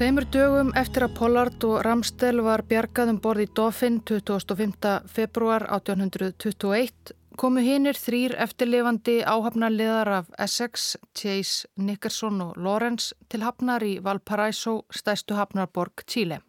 Tveimur 0.00 0.24
dögum 0.32 0.70
eftir 0.80 1.04
að 1.04 1.16
Pollard 1.18 1.64
og 1.68 1.82
Ramstel 1.84 2.40
var 2.40 2.62
bjargað 2.64 3.10
um 3.12 3.18
borð 3.20 3.42
í 3.44 3.48
Dauphin 3.52 3.98
25. 4.08 4.94
februar 5.12 5.66
1821 5.68 7.19
komu 7.40 7.62
hinnir 7.64 7.96
þrýr 7.96 8.34
eftirlifandi 8.44 9.20
áhafnarliðar 9.24 10.08
af 10.12 10.26
Essex, 10.44 10.96
Chase, 11.16 11.68
Nickerson 11.80 12.40
og 12.44 12.58
Lawrence 12.60 13.14
til 13.32 13.40
hafnar 13.46 13.80
í 13.80 13.94
Valparaiso, 14.04 14.82
stæstu 14.92 15.38
hafnarborg 15.38 16.04
Chile. 16.04 16.42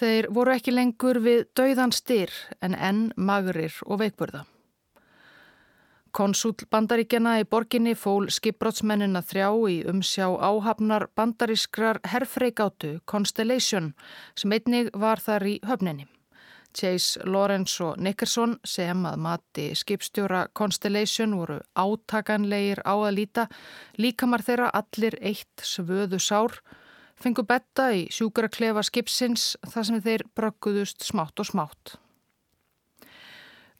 Þeir 0.00 0.30
voru 0.32 0.54
ekki 0.54 0.72
lengur 0.72 1.20
við 1.20 1.42
dauðan 1.58 1.92
styr 1.92 2.32
en 2.64 2.72
enn 2.74 3.02
magurir 3.16 3.74
og 3.84 4.00
veikburða. 4.00 4.46
Konsúl 6.16 6.56
bandaríkjana 6.72 7.36
í 7.42 7.44
borginni 7.46 7.92
fól 7.94 8.30
skipbrótsmennina 8.32 9.20
þrjá 9.22 9.50
í 9.70 9.76
umsjá 9.92 10.30
áhafnar 10.40 11.04
bandarískrar 11.14 12.00
herfreikátu 12.14 12.96
Constellation 13.04 13.92
sem 14.34 14.56
einnig 14.56 14.88
var 14.96 15.20
þar 15.20 15.46
í 15.52 15.58
höfninni. 15.68 16.08
Chase, 16.76 17.20
Lawrence 17.24 17.82
og 17.84 18.00
Nickerson 18.02 18.56
sem 18.66 19.06
að 19.06 19.20
mati 19.24 19.66
skipstjóra 19.78 20.46
Constellation 20.56 21.36
voru 21.38 21.60
átakanleir 21.74 22.82
á 22.86 22.94
að 22.94 23.16
líta, 23.18 23.46
líkamar 23.98 24.44
þeirra 24.46 24.70
allir 24.74 25.16
eitt 25.20 25.64
svöðu 25.64 26.20
sár, 26.22 26.60
fengu 27.20 27.44
betta 27.44 27.90
í 27.94 28.06
sjúkraklefa 28.12 28.84
skipsins 28.86 29.56
þar 29.68 29.88
sem 29.88 30.04
þeir 30.04 30.26
brögguðust 30.36 31.04
smátt 31.04 31.42
og 31.42 31.50
smátt. 31.50 31.96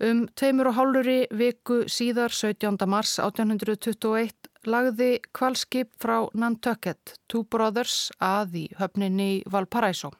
Um 0.00 0.24
tveimur 0.32 0.70
og 0.70 0.78
hálfuri 0.78 1.18
viku 1.36 1.82
síðar 1.92 2.32
17. 2.32 2.78
mars 2.88 3.18
1821 3.20 4.48
lagði 4.64 5.18
kvalskip 5.36 5.92
frá 6.00 6.24
Nantucket, 6.32 7.18
Two 7.28 7.44
Brothers, 7.44 8.08
að 8.16 8.56
í 8.62 8.64
höfninni 8.80 9.42
Valparaiso. 9.44 10.14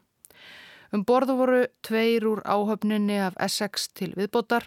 Um 0.90 1.05
borðu 1.07 1.37
voru 1.38 1.61
tveir 1.87 2.26
úr 2.26 2.42
áhöfninni 2.42 3.20
af 3.22 3.38
Essex 3.38 3.88
til 3.94 4.12
viðbótar, 4.18 4.66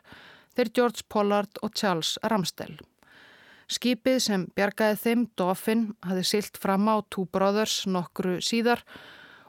þeir 0.55 0.71
George 0.77 1.07
Pollard 1.09 1.59
og 1.61 1.73
Charles 1.75 2.15
Ramsdell. 2.23 2.77
Skipið 3.71 4.19
sem 4.21 4.45
bjargaði 4.55 4.99
þeim, 5.01 5.27
Dauphin, 5.39 5.83
hafði 6.05 6.23
silt 6.27 6.59
fram 6.61 6.87
á 6.91 7.01
Two 7.09 7.25
Brothers 7.31 7.83
nokkru 7.87 8.37
síðar 8.43 8.83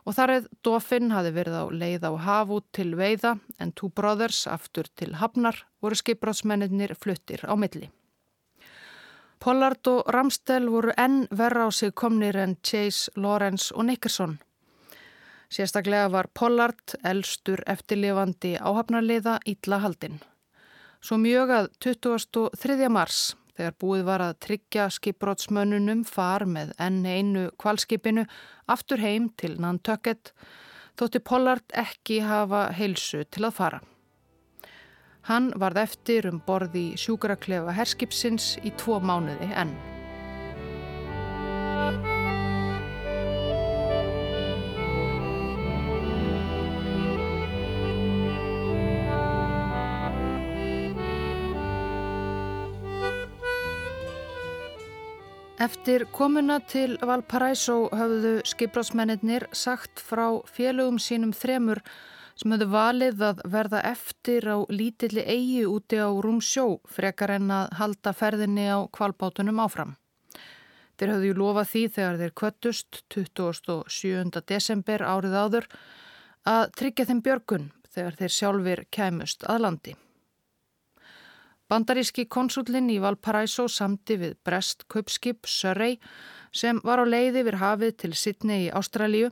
og 0.04 0.16
þar 0.16 0.32
eða 0.36 0.62
Dófinn 0.64 1.12
hafi 1.14 1.32
verið 1.34 1.58
á 1.60 1.64
leið 1.72 2.06
á 2.08 2.12
hafu 2.26 2.60
til 2.76 2.94
veiða 2.98 3.36
en 3.60 3.72
Two 3.72 3.90
Brothers 3.90 4.44
aftur 4.50 4.88
til 4.96 5.16
Hafnar 5.20 5.64
voru 5.82 5.98
skipbrátsmennir 5.98 6.94
fluttir 7.00 7.44
á 7.44 7.54
milli. 7.56 7.90
Pollard 9.40 9.84
og 9.90 10.08
Ramstel 10.08 10.70
voru 10.72 10.94
enn 10.96 11.26
verra 11.30 11.66
á 11.68 11.70
sig 11.72 11.92
komnir 11.92 12.36
en 12.36 12.56
Chase, 12.62 13.10
Lawrence 13.16 13.74
og 13.74 13.84
Nickerson. 13.84 14.38
Sérstaklega 15.54 16.08
var 16.10 16.26
Pollard 16.34 16.96
elstur 17.06 17.60
eftirlifandi 17.70 18.56
áhafnarliða 18.58 19.36
ítla 19.46 19.78
haldinn. 19.84 20.16
Svo 20.98 21.18
mjög 21.22 21.52
að 21.54 21.68
23. 21.84 22.88
mars 22.90 23.20
þegar 23.54 23.76
búið 23.78 24.02
var 24.08 24.24
að 24.24 24.40
tryggja 24.48 24.88
skipbrótsmönnunum 24.96 26.02
far 26.08 26.42
með 26.50 26.74
enn 26.82 27.04
einu 27.06 27.46
kvalskipinu 27.62 28.26
aftur 28.66 28.98
heim 28.98 29.30
til 29.38 29.54
Nantucket 29.62 30.34
þótti 30.98 31.22
Pollard 31.22 31.78
ekki 31.86 32.18
hafa 32.26 32.66
heilsu 32.74 33.22
til 33.30 33.46
að 33.46 33.58
fara. 33.62 33.82
Hann 35.30 35.52
varð 35.54 35.84
eftir 35.86 36.32
um 36.34 36.42
borði 36.42 36.88
sjúkraklefa 36.98 37.78
herskipsins 37.78 38.56
í 38.66 38.74
tvo 38.74 38.98
mánuði 38.98 39.54
enn. 39.54 39.76
Eftir 55.64 56.02
komuna 56.12 56.58
til 56.68 56.98
Valparaiso 57.00 57.86
höfðu 57.94 58.32
skipbrátsmennir 58.44 59.46
sagt 59.56 60.02
frá 60.02 60.26
félögum 60.50 60.98
sínum 61.00 61.30
þremur 61.32 61.80
sem 62.36 62.52
höfðu 62.52 62.66
valið 62.74 63.22
að 63.30 63.40
verða 63.54 63.80
eftir 63.94 64.44
á 64.50 64.60
lítilli 64.68 65.24
eigi 65.24 65.62
úti 65.70 66.02
á 66.02 66.10
Rúmsjó 66.10 66.66
frekar 66.96 67.36
en 67.38 67.48
að 67.54 67.72
halda 67.78 68.12
ferðinni 68.12 68.66
á 68.68 68.84
kvalbátunum 68.92 69.62
áfram. 69.64 69.96
Þeir 70.98 71.14
höfðu 71.14 71.30
ju 71.30 71.40
lofað 71.40 71.70
því 71.72 71.84
þegar 71.96 72.20
þeir 72.20 72.36
kvöttust 72.42 73.02
27. 73.16 74.44
desember 74.44 75.06
árið 75.14 75.38
áður 75.40 75.70
að 76.44 76.64
tryggja 76.76 77.08
þeim 77.08 77.24
björgun 77.24 77.70
þegar 77.88 78.20
þeir 78.20 78.36
sjálfur 78.40 78.88
kæmust 78.92 79.48
að 79.48 79.64
landi. 79.64 79.96
Bandaríski 81.72 82.26
konsullin 82.28 82.90
í 82.92 82.98
Valparaiso 83.00 83.64
samti 83.72 84.18
við 84.20 84.34
Brest 84.44 84.84
Kaupskip 84.92 85.48
Surrey 85.48 85.96
sem 86.52 86.80
var 86.84 87.00
á 87.00 87.04
leiði 87.08 87.44
við 87.46 87.56
hafið 87.62 87.94
til 88.02 88.12
Sydney 88.12 88.66
í 88.66 88.72
Ástralíu 88.80 89.30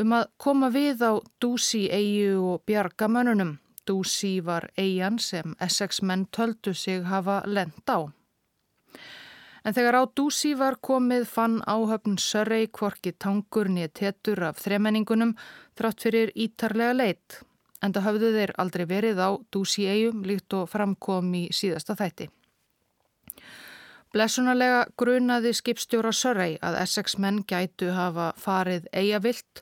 um 0.00 0.14
að 0.16 0.30
koma 0.40 0.70
við 0.72 1.04
á 1.04 1.12
Dúsi 1.40 1.86
eigu 1.92 2.40
og 2.54 2.62
bjarga 2.68 3.08
mönnunum. 3.12 3.58
Dúsi 3.86 4.40
var 4.42 4.70
eigan 4.80 5.18
sem 5.22 5.54
Essex 5.60 6.00
menn 6.02 6.24
töldu 6.32 6.72
sig 6.74 7.04
hafa 7.04 7.42
lend 7.46 7.84
á. 7.92 8.08
En 9.66 9.74
þegar 9.76 10.00
á 10.00 10.02
Dúsi 10.16 10.54
var 10.56 10.78
komið 10.80 11.26
fann 11.28 11.60
áhöfn 11.66 12.16
Surrey 12.16 12.70
kvorki 12.72 13.12
tangur 13.12 13.68
nýja 13.68 13.92
tétur 13.92 14.42
af 14.48 14.64
þremenningunum 14.64 15.36
þrátt 15.76 16.08
fyrir 16.08 16.32
ítarlega 16.34 16.96
leitt 16.96 17.42
en 17.82 17.92
það 17.92 18.06
höfðu 18.08 18.32
þeir 18.36 18.52
aldrei 18.62 18.86
verið 18.88 19.20
á 19.20 19.30
dúsi 19.52 19.86
eigum 19.88 20.24
líkt 20.26 20.54
og 20.56 20.68
framkom 20.72 21.32
í 21.36 21.46
síðasta 21.54 21.96
þætti. 21.98 22.28
Blessunarlega 24.14 24.86
grunaði 24.96 25.52
skipstjóra 25.56 26.12
Surrey 26.14 26.56
að 26.64 26.78
Essex 26.84 27.18
menn 27.20 27.42
gætu 27.44 27.90
hafa 27.92 28.30
farið 28.40 28.86
eigavilt 28.96 29.60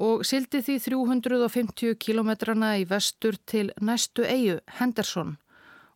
og 0.00 0.22
sildi 0.24 0.62
því 0.64 0.78
350 0.86 1.98
kilometrana 2.00 2.76
í 2.80 2.86
vestur 2.88 3.36
til 3.46 3.68
næstu 3.80 4.24
eigu, 4.24 4.60
Henderson, 4.78 5.36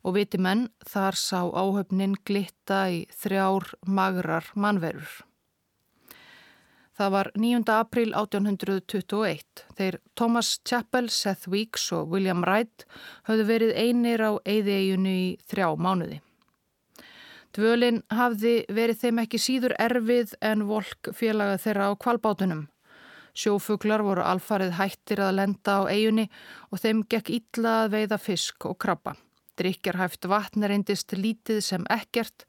og 0.04 0.18
viti 0.18 0.38
menn 0.38 0.68
þar 0.86 1.16
sá 1.18 1.40
áhöfnin 1.48 2.18
glitta 2.28 2.84
í 2.92 3.06
þrjár 3.22 3.72
magrar 3.86 4.52
mannverur. 4.54 5.08
Það 6.96 7.10
var 7.12 7.28
9. 7.36 7.58
april 7.76 8.14
1821. 8.16 9.64
Þeir 9.76 9.98
Thomas 10.16 10.54
Chappell, 10.64 11.10
Seth 11.12 11.50
Weeks 11.52 11.90
og 11.92 12.14
William 12.14 12.40
Wright 12.40 12.86
höfðu 13.28 13.44
verið 13.50 13.72
einir 13.76 14.24
á 14.24 14.32
eigðeiginu 14.40 15.12
í 15.12 15.26
þrjá 15.44 15.74
mánuði. 15.76 16.22
Dvölin 17.56 18.00
hafði 18.12 18.54
verið 18.72 19.02
þeim 19.02 19.20
ekki 19.22 19.40
síður 19.40 19.76
erfið 19.80 20.32
en 20.44 20.64
volk 20.68 21.12
félaga 21.16 21.60
þeirra 21.60 21.92
á 21.92 22.00
kvalbátunum. 22.00 22.64
Sjófuglar 23.36 24.00
voru 24.04 24.24
alfarið 24.24 24.74
hættir 24.78 25.20
að 25.20 25.36
lenda 25.36 25.76
á 25.84 25.92
eigunni 25.92 26.30
og 26.72 26.80
þeim 26.80 27.04
gekk 27.04 27.32
illa 27.36 27.82
að 27.82 27.92
veiða 27.98 28.20
fisk 28.20 28.68
og 28.68 28.78
krabba. 28.80 29.18
Drykjarhæft 29.60 30.28
vatn 30.28 30.64
reyndist 30.64 31.12
lítið 31.16 31.60
sem 31.64 31.84
ekkert 31.92 32.44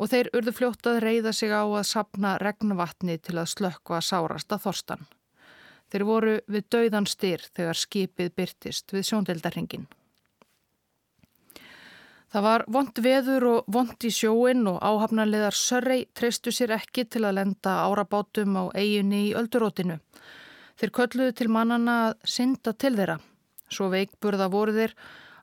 og 0.00 0.08
þeir 0.08 0.30
urðu 0.32 0.56
fljótt 0.56 0.88
að 0.88 1.02
reyða 1.04 1.32
sig 1.36 1.52
á 1.52 1.60
að 1.60 1.88
sapna 1.90 2.38
regnvatni 2.40 3.18
til 3.20 3.36
að 3.36 3.50
slökkva 3.52 4.00
sárasta 4.00 4.56
þorstan. 4.62 5.04
Þeir 5.92 6.04
voru 6.08 6.34
við 6.48 6.68
dauðan 6.72 7.08
styr 7.10 7.44
þegar 7.52 7.76
skipið 7.76 8.30
byrtist 8.38 8.94
við 8.94 9.08
sjóndeldarhingin. 9.10 9.88
Það 12.30 12.44
var 12.46 12.64
vond 12.70 12.98
veður 13.02 13.46
og 13.50 13.72
vond 13.74 14.04
í 14.06 14.10
sjóin 14.14 14.62
og 14.70 14.76
áhafnarleðar 14.78 15.56
Sörrei 15.58 16.04
treystu 16.14 16.52
sér 16.54 16.76
ekki 16.76 17.04
til 17.10 17.24
að 17.26 17.40
lenda 17.40 17.72
árabátum 17.88 18.54
á 18.54 18.64
eiginni 18.70 19.24
í 19.28 19.34
öldurótinu. 19.34 19.98
Þeir 20.78 20.92
kölluðu 20.96 21.34
til 21.36 21.48
mannana 21.50 21.96
að 22.04 22.30
synda 22.36 22.72
til 22.72 22.94
þeirra. 22.94 23.18
Svo 23.66 23.90
veikburða 23.90 24.46
voru 24.50 24.76
þeir 24.78 24.94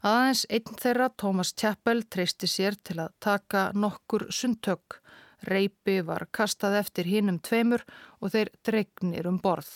aðeins 0.07 0.45
einn 0.53 0.79
þeirra, 0.79 1.09
Thomas 1.19 1.53
Chappell, 1.57 2.03
treysti 2.07 2.47
sér 2.49 2.77
til 2.85 2.99
að 3.01 3.13
taka 3.23 3.67
nokkur 3.75 4.27
sundtök. 4.33 5.01
Reipi 5.47 5.99
var 6.05 6.27
kastað 6.33 6.79
eftir 6.79 7.09
hinnum 7.09 7.39
tveimur 7.43 7.83
og 8.21 8.33
þeir 8.33 8.51
dregnir 8.65 9.29
um 9.29 9.37
borð. 9.41 9.69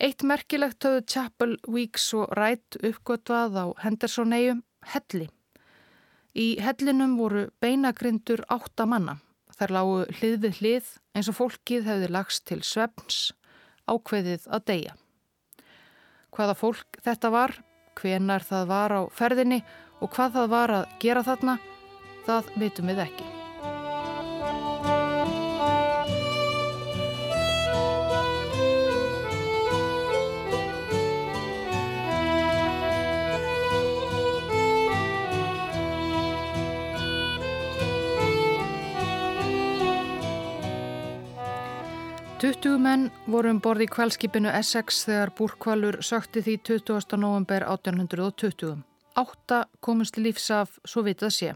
Eitt 0.00 0.24
merkilegt 0.24 0.84
höfðu 0.86 1.02
Chappell, 1.12 1.56
Weeks 1.68 2.06
og 2.16 2.30
Wright 2.32 2.78
uppgötvað 2.80 3.58
á 3.60 3.66
Henderson-eigum 3.84 4.62
helli. 4.94 5.26
Í 6.32 6.56
hellinum 6.62 7.18
voru 7.18 7.48
beinagrindur 7.60 8.46
átta 8.48 8.86
manna. 8.88 9.18
Þær 9.58 9.74
lágu 9.76 9.98
hlið 10.20 10.36
við 10.46 10.60
hlið 10.60 10.92
eins 11.12 11.28
og 11.28 11.36
fólkið 11.36 11.88
hefði 11.90 12.12
lagst 12.14 12.46
til 12.48 12.62
svefns, 12.64 13.34
ákveðið 13.84 14.46
að 14.48 14.64
deyja. 14.70 14.94
Hvaða 16.30 16.54
fólk 16.56 17.02
þetta 17.04 17.34
var, 17.34 17.58
hvenar 17.98 18.46
það 18.46 18.70
var 18.70 18.96
á 18.96 19.00
ferðinni 19.10 19.60
og 20.00 20.14
hvað 20.14 20.38
það 20.38 20.54
var 20.54 20.76
að 20.78 20.96
gera 21.02 21.26
þarna, 21.26 21.58
það 22.26 22.56
veitum 22.62 22.90
við 22.92 23.04
ekki. 23.08 23.39
20 42.40 42.78
menn 42.80 43.02
voru 43.28 43.50
um 43.52 43.58
borði 43.60 43.84
í 43.84 43.90
kvalskipinu 43.92 44.48
Essex 44.56 45.02
þegar 45.04 45.28
búrkvalur 45.36 45.98
sökti 46.00 46.40
því 46.40 46.54
20. 46.70 47.18
november 47.20 47.66
1820. 47.68 48.78
Átta 49.20 49.58
komist 49.84 50.16
lífs 50.16 50.46
af 50.56 50.78
svo 50.88 51.02
vitað 51.04 51.34
sé. 51.36 51.50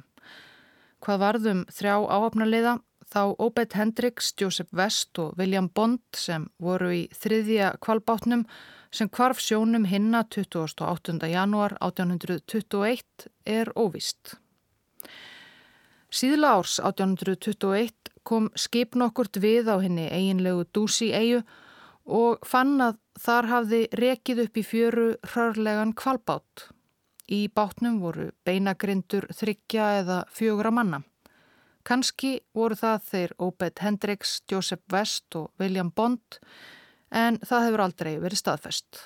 Hvað 1.01 1.23
varðum 1.23 1.65
þrjá 1.73 1.95
áhafnarliða 2.19 2.75
þá 3.15 3.23
Obed 3.47 3.79
Hendricks, 3.81 4.35
Joseph 4.37 4.77
West 4.77 5.17
og 5.25 5.33
William 5.41 5.71
Bond 5.73 6.05
sem 6.21 6.51
voru 6.61 6.93
í 6.93 7.03
þriðja 7.17 7.79
kvalbátnum 7.81 8.45
sem 8.93 9.09
kvarf 9.09 9.41
sjónum 9.41 9.89
hinna 9.89 10.27
28. 10.29 11.17
janúar 11.33 11.79
1821 11.81 13.31
er 13.49 13.73
óvist. 13.73 14.37
Síðla 16.13 16.59
árs 16.61 16.77
1821 16.77 18.04
kom 18.25 18.51
skip 18.57 18.97
nokkurt 18.99 19.39
við 19.41 19.71
á 19.71 19.77
henni 19.83 20.09
eiginlegu 20.09 20.65
dúsi 20.73 21.13
eigu 21.13 21.43
og 22.05 22.45
fann 22.47 22.77
að 22.81 22.99
þar 23.21 23.49
hafði 23.53 23.81
rekið 24.01 24.45
upp 24.47 24.59
í 24.61 24.65
fjöru 24.67 25.09
hrörlegan 25.33 25.95
kvalbátt. 25.97 26.69
Í 27.33 27.49
bátnum 27.49 28.01
voru 28.03 28.31
beinagrindur 28.45 29.29
þryggja 29.33 29.91
eða 30.03 30.23
fjögra 30.29 30.73
manna. 30.75 31.01
Kanski 31.85 32.39
voru 32.57 32.77
það 32.81 33.09
þeir 33.11 33.35
Obed 33.45 33.81
Hendricks, 33.85 34.39
Joseph 34.51 34.85
West 34.93 35.37
og 35.37 35.51
William 35.61 35.91
Bond 35.93 36.41
en 37.13 37.39
það 37.45 37.69
hefur 37.69 37.85
aldrei 37.85 38.15
verið 38.21 38.41
staðfest. 38.41 39.05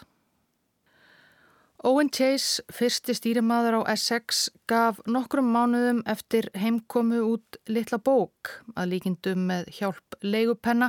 Owen 1.86 2.08
Chase, 2.10 2.64
fyrsti 2.74 3.14
stýrimaður 3.14 3.76
á 3.78 3.94
Essex, 3.94 4.48
gaf 4.66 4.96
nokkrum 5.06 5.46
mánuðum 5.54 6.00
eftir 6.10 6.48
heimkomu 6.58 7.20
út 7.22 7.58
litla 7.70 8.00
bók 8.02 8.50
að 8.74 8.96
líkindum 8.96 9.44
með 9.46 9.68
hjálp 9.76 10.16
leigupenna 10.26 10.88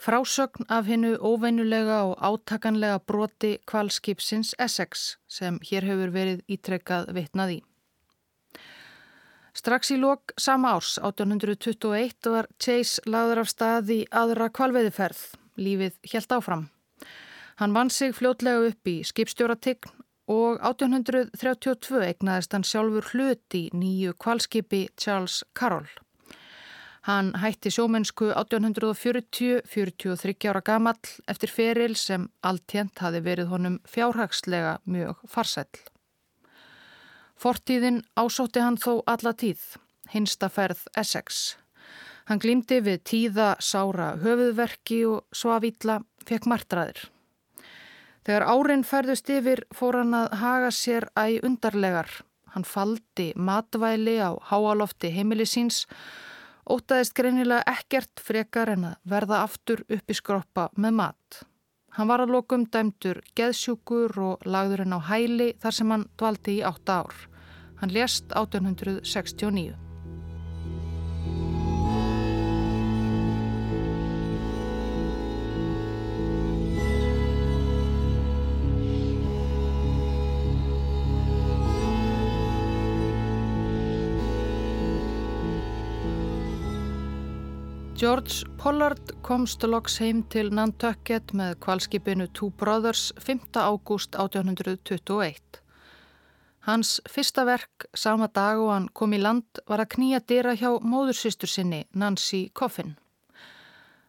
frásögn 0.00 0.68
af 0.68 0.90
hennu 0.92 1.14
óveinulega 1.16 2.02
og 2.10 2.20
átakanlega 2.20 2.98
broti 3.08 3.54
kvalskipsins 3.64 4.52
Essex 4.60 5.14
sem 5.24 5.56
hér 5.70 5.88
hefur 5.88 6.12
verið 6.12 6.44
ítrekkað 6.52 7.08
vitnað 7.16 7.54
í. 7.54 7.58
Strax 9.56 9.94
í 9.94 9.98
lok 10.02 10.36
sama 10.36 10.74
árs, 10.76 10.98
1821, 11.00 12.28
var 12.28 12.50
Chase 12.60 13.00
lagður 13.08 13.40
af 13.46 13.48
stað 13.54 13.94
í 13.96 13.98
aðra 14.12 14.50
kvalveiðiferð. 14.52 15.24
Lífið 15.56 15.96
helt 16.12 16.36
áfram. 16.36 16.68
Hann 17.60 17.72
vann 17.76 17.90
sig 17.92 18.12
fljótlega 18.16 18.68
upp 18.68 18.88
í 18.88 19.00
skipstjóratign 19.04 19.99
og 20.30 20.60
1832 20.62 22.04
egnaðist 22.06 22.52
hann 22.54 22.62
sjálfur 22.66 23.06
hlut 23.12 23.54
í 23.56 23.70
nýju 23.74 24.14
kvalskipi 24.20 24.88
Charles 25.00 25.44
Carroll. 25.58 25.88
Hann 27.08 27.32
hætti 27.40 27.70
sjómennsku 27.72 28.28
1840-43 28.36 30.48
ára 30.52 30.60
gamall 30.60 31.06
eftir 31.32 31.50
feril 31.50 31.96
sem 31.96 32.28
alltjent 32.44 32.98
hafi 33.00 33.20
verið 33.24 33.48
honum 33.54 33.80
fjárhagslega 33.88 34.78
mjög 34.84 35.16
farsæll. 35.26 35.78
Fortíðin 37.40 38.04
ásótti 38.20 38.60
hann 38.60 38.76
þó 38.76 39.00
alla 39.08 39.32
tíð, 39.32 39.80
hinsta 40.12 40.52
ferð 40.52 40.84
Essex. 40.92 41.56
Hann 42.28 42.36
glýmdi 42.38 42.84
við 42.84 43.00
tíða 43.08 43.56
sára 43.64 44.20
höfuðverki 44.20 45.08
og 45.08 45.24
svavítla 45.32 46.04
fekk 46.28 46.44
martraðir. 46.52 47.08
Þegar 48.26 48.46
árin 48.52 48.82
færðust 48.84 49.30
yfir 49.32 49.62
fór 49.72 50.00
hann 50.02 50.16
að 50.16 50.34
haga 50.42 50.70
sér 50.74 51.06
æg 51.16 51.44
undarlegar. 51.46 52.10
Hann 52.52 52.66
faldi 52.66 53.30
matvæli 53.36 54.18
á 54.20 54.34
háalofti 54.50 55.12
heimili 55.14 55.46
síns, 55.46 55.86
ótaðist 56.68 57.14
greinilega 57.16 57.64
ekkert 57.70 58.20
frekar 58.20 58.72
en 58.74 58.90
að 58.90 58.98
verða 59.14 59.44
aftur 59.46 59.84
upp 59.88 60.10
í 60.10 60.18
skroppa 60.18 60.68
með 60.76 60.96
mat. 61.02 61.42
Hann 61.96 62.10
var 62.10 62.22
að 62.22 62.34
lokum 62.36 62.66
dæmtur 62.70 63.22
geðsjúkur 63.38 64.14
og 64.22 64.46
lagður 64.46 64.84
henn 64.84 64.98
á 64.98 65.00
hæli 65.10 65.52
þar 65.62 65.78
sem 65.78 65.94
hann 65.94 66.08
dvaldi 66.18 66.58
í 66.60 66.64
átta 66.66 67.02
ár. 67.02 67.14
Hann 67.80 67.94
lést 67.94 68.30
1869. 68.36 69.89
George 88.00 88.46
Pollard 88.56 89.10
komst 89.20 89.60
loks 89.68 89.98
heim 90.00 90.22
til 90.32 90.46
Nantucket 90.56 91.34
með 91.36 91.58
kvalskipinu 91.60 92.30
Two 92.32 92.48
Brothers 92.56 93.10
5. 93.20 93.58
ágúst 93.60 94.16
1821. 94.16 95.60
Hans 96.64 96.94
fyrsta 97.04 97.44
verk 97.44 97.84
sama 97.92 98.30
dag 98.32 98.56
og 98.56 98.72
hann 98.72 98.88
kom 98.96 99.12
í 99.12 99.20
land 99.20 99.60
var 99.68 99.84
að 99.84 99.90
knýja 99.98 100.22
dýra 100.24 100.56
hjá 100.56 100.70
móðursýstur 100.80 101.52
sinni 101.52 101.82
Nancy 101.92 102.46
Coffin. 102.56 102.96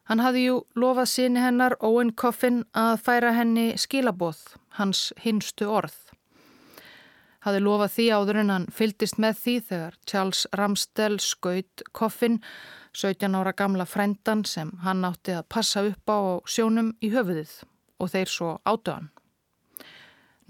Hann 0.08 0.24
hafði 0.24 0.48
jú 0.48 0.58
lofað 0.80 1.12
síni 1.12 1.44
hennar 1.44 1.76
Owen 1.84 2.16
Coffin 2.16 2.64
að 2.72 2.96
færa 3.04 3.36
henni 3.36 3.74
skilabóð, 3.76 4.40
hans 4.80 5.10
hinstu 5.20 5.68
orð. 5.68 5.98
Hafði 7.44 7.68
lofað 7.68 7.98
því 7.98 8.12
áður 8.16 8.46
en 8.46 8.56
hann 8.56 8.72
fyldist 8.72 9.20
með 9.20 9.40
því 9.44 9.62
þegar 9.68 10.04
Charles 10.08 10.48
Ramsdell 10.56 11.18
skaut 11.20 11.90
Coffin 11.92 12.40
17 12.94 13.36
ára 13.36 13.54
gamla 13.56 13.86
frændan 13.86 14.44
sem 14.46 14.72
hann 14.84 15.06
átti 15.08 15.36
að 15.38 15.48
passa 15.50 15.84
upp 15.88 16.12
á 16.12 16.20
sjónum 16.46 16.94
í 17.02 17.12
höfuðið 17.14 17.54
og 18.02 18.12
þeir 18.12 18.32
svo 18.32 18.54
átöðan. 18.68 19.12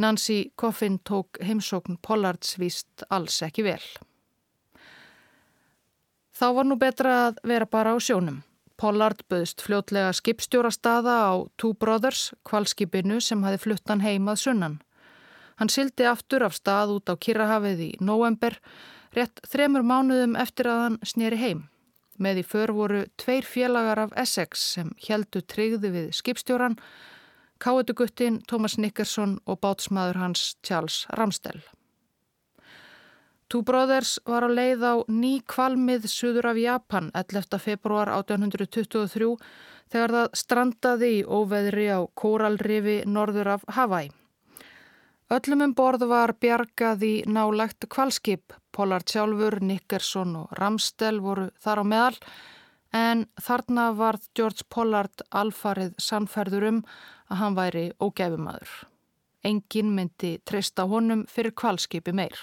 Nancy 0.01 0.51
Coffin 0.55 0.99
tók 0.99 1.37
heimsókn 1.43 1.99
Pollards 2.01 2.57
víst 2.57 3.03
alls 3.09 3.41
ekki 3.45 3.65
vel. 3.67 3.83
Þá 6.33 6.47
var 6.57 6.65
nú 6.65 6.77
betra 6.81 7.17
að 7.27 7.43
vera 7.45 7.67
bara 7.69 7.93
á 7.93 7.97
sjónum. 8.01 8.41
Pollard 8.81 9.19
böðst 9.29 9.61
fljótlega 9.61 10.09
skipstjóra 10.17 10.71
staða 10.73 11.13
á 11.29 11.33
Two 11.61 11.75
Brothers, 11.77 12.31
kvalskipinu 12.49 13.19
sem 13.21 13.43
hafi 13.45 13.59
fluttan 13.61 14.01
heimað 14.01 14.39
sunnan. 14.41 14.79
Hann 15.61 15.69
sildi 15.69 16.07
aftur 16.09 16.41
af 16.47 16.55
stað 16.57 16.95
út 16.95 17.11
á 17.11 17.13
Kirrahafið 17.13 17.83
í 17.85 17.91
november, 18.01 18.57
rétt 19.13 19.37
þremur 19.45 19.85
mánuðum 19.85 20.33
eftir 20.33 20.71
að 20.71 20.81
hann 20.87 20.97
snýri 21.05 21.37
heim. 21.37 21.67
Með 22.21 22.43
í 22.43 22.45
för 22.45 22.73
voru 22.77 23.01
tveir 23.17 23.47
félagar 23.47 24.03
af 24.03 24.15
Essex 24.23 24.61
sem 24.75 24.91
heldu 25.07 25.41
tryggði 25.41 25.89
við 25.95 26.09
skipstjóran, 26.13 26.77
káetuguttin 27.61 28.41
Thomas 28.49 28.77
Nickerson 28.77 29.39
og 29.49 29.61
bátsmaður 29.65 30.21
hans 30.21 30.43
Charles 30.61 31.05
Ramstell. 31.17 31.61
Two 33.51 33.65
Brothers 33.67 34.19
var 34.23 34.45
á 34.47 34.49
leið 34.49 34.85
á 34.85 34.93
ný 35.11 35.41
kvalmið 35.43 36.05
suður 36.07 36.53
af 36.53 36.61
Japan 36.61 37.09
11. 37.11 37.57
februar 37.59 38.13
1823 38.13 39.33
þegar 39.91 40.13
það 40.15 40.39
strandaði 40.39 41.09
í 41.17 41.25
óveðri 41.25 41.89
á 41.91 41.99
kóralrifi 42.15 43.01
norður 43.09 43.57
af 43.57 43.65
Hawaii. 43.75 44.13
Öllum 45.31 45.65
um 45.67 45.73
borð 45.75 46.07
var 46.07 46.35
bjargað 46.39 47.03
í 47.07 47.13
nálagt 47.27 47.89
kvalskip. 47.91 48.55
Pollard 48.71 49.07
sjálfur, 49.09 49.59
Nickerson 49.61 50.35
og 50.43 50.55
Ramstel 50.59 51.19
voru 51.23 51.49
þar 51.61 51.83
á 51.83 51.85
meðal 51.85 52.17
en 52.95 53.25
þarna 53.39 53.91
varð 53.95 54.27
George 54.35 54.67
Pollard 54.69 55.23
alfarið 55.31 55.93
sannferður 55.99 56.67
um 56.69 56.79
að 57.31 57.39
hann 57.41 57.59
væri 57.59 57.85
ógæfumadur. 57.99 58.71
Engin 59.43 59.93
myndi 59.95 60.35
treysta 60.45 60.85
honum 60.87 61.23
fyrir 61.29 61.55
kvalskipi 61.57 62.13
meir. 62.13 62.37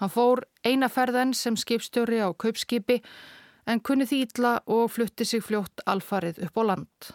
Hann 0.00 0.10
fór 0.10 0.44
eina 0.66 0.90
ferðen 0.90 1.34
sem 1.34 1.56
skipstjóri 1.56 2.20
á 2.22 2.28
kaupskipi 2.34 3.00
en 3.66 3.80
kunni 3.80 4.06
því 4.06 4.22
illa 4.26 4.54
og 4.66 4.90
flutti 4.92 5.24
sig 5.24 5.42
fljótt 5.44 5.84
alfarið 5.88 6.42
upp 6.46 6.58
á 6.60 6.62
land. 6.70 7.14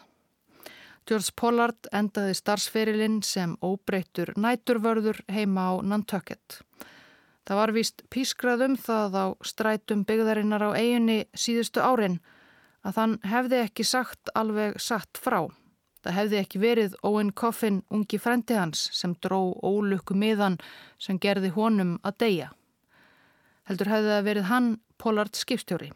George 1.10 1.34
Pollard 1.36 1.90
endaði 1.96 2.36
starfsferilinn 2.38 3.22
sem 3.26 3.56
óbreyttur 3.66 4.34
næturvörður 4.38 5.24
heima 5.32 5.70
á 5.70 5.74
Nantucket. 5.82 6.62
Það 7.50 7.58
var 7.58 7.72
vist 7.74 8.02
pískrað 8.14 8.62
um 8.62 8.74
það 8.78 9.16
á 9.18 9.26
strætum 9.42 10.04
byggðarinnar 10.06 10.68
á 10.70 10.78
eiginni 10.78 11.24
síðustu 11.34 11.82
árin 11.82 12.20
að 12.86 13.00
þann 13.00 13.16
hefði 13.26 13.62
ekki 13.64 13.86
sagt 13.90 14.30
alveg 14.38 14.78
satt 14.78 15.18
frá. 15.18 15.48
Það 16.06 16.16
hefði 16.20 16.38
ekki 16.44 16.62
verið 16.62 16.94
Owen 17.10 17.32
Coffin 17.34 17.82
ungi 17.90 18.20
frendi 18.22 18.54
hans 18.54 18.84
sem 18.94 19.16
dró 19.18 19.56
ólukku 19.66 20.14
miðan 20.14 20.60
sem 21.02 21.18
gerði 21.18 21.50
honum 21.58 21.98
að 22.06 22.20
deyja. 22.22 22.52
Heldur 23.66 23.92
hefði 23.96 24.14
það 24.14 24.30
verið 24.30 24.48
hann 24.52 24.70
Pollard 25.02 25.42
skipstjóri 25.42 25.90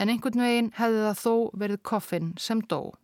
en 0.00 0.08
einhvern 0.08 0.40
veginn 0.40 0.72
hefði 0.80 1.04
það 1.04 1.20
þó 1.20 1.34
verið 1.66 1.84
Coffin 1.92 2.34
sem 2.40 2.64
dó. 2.64 2.94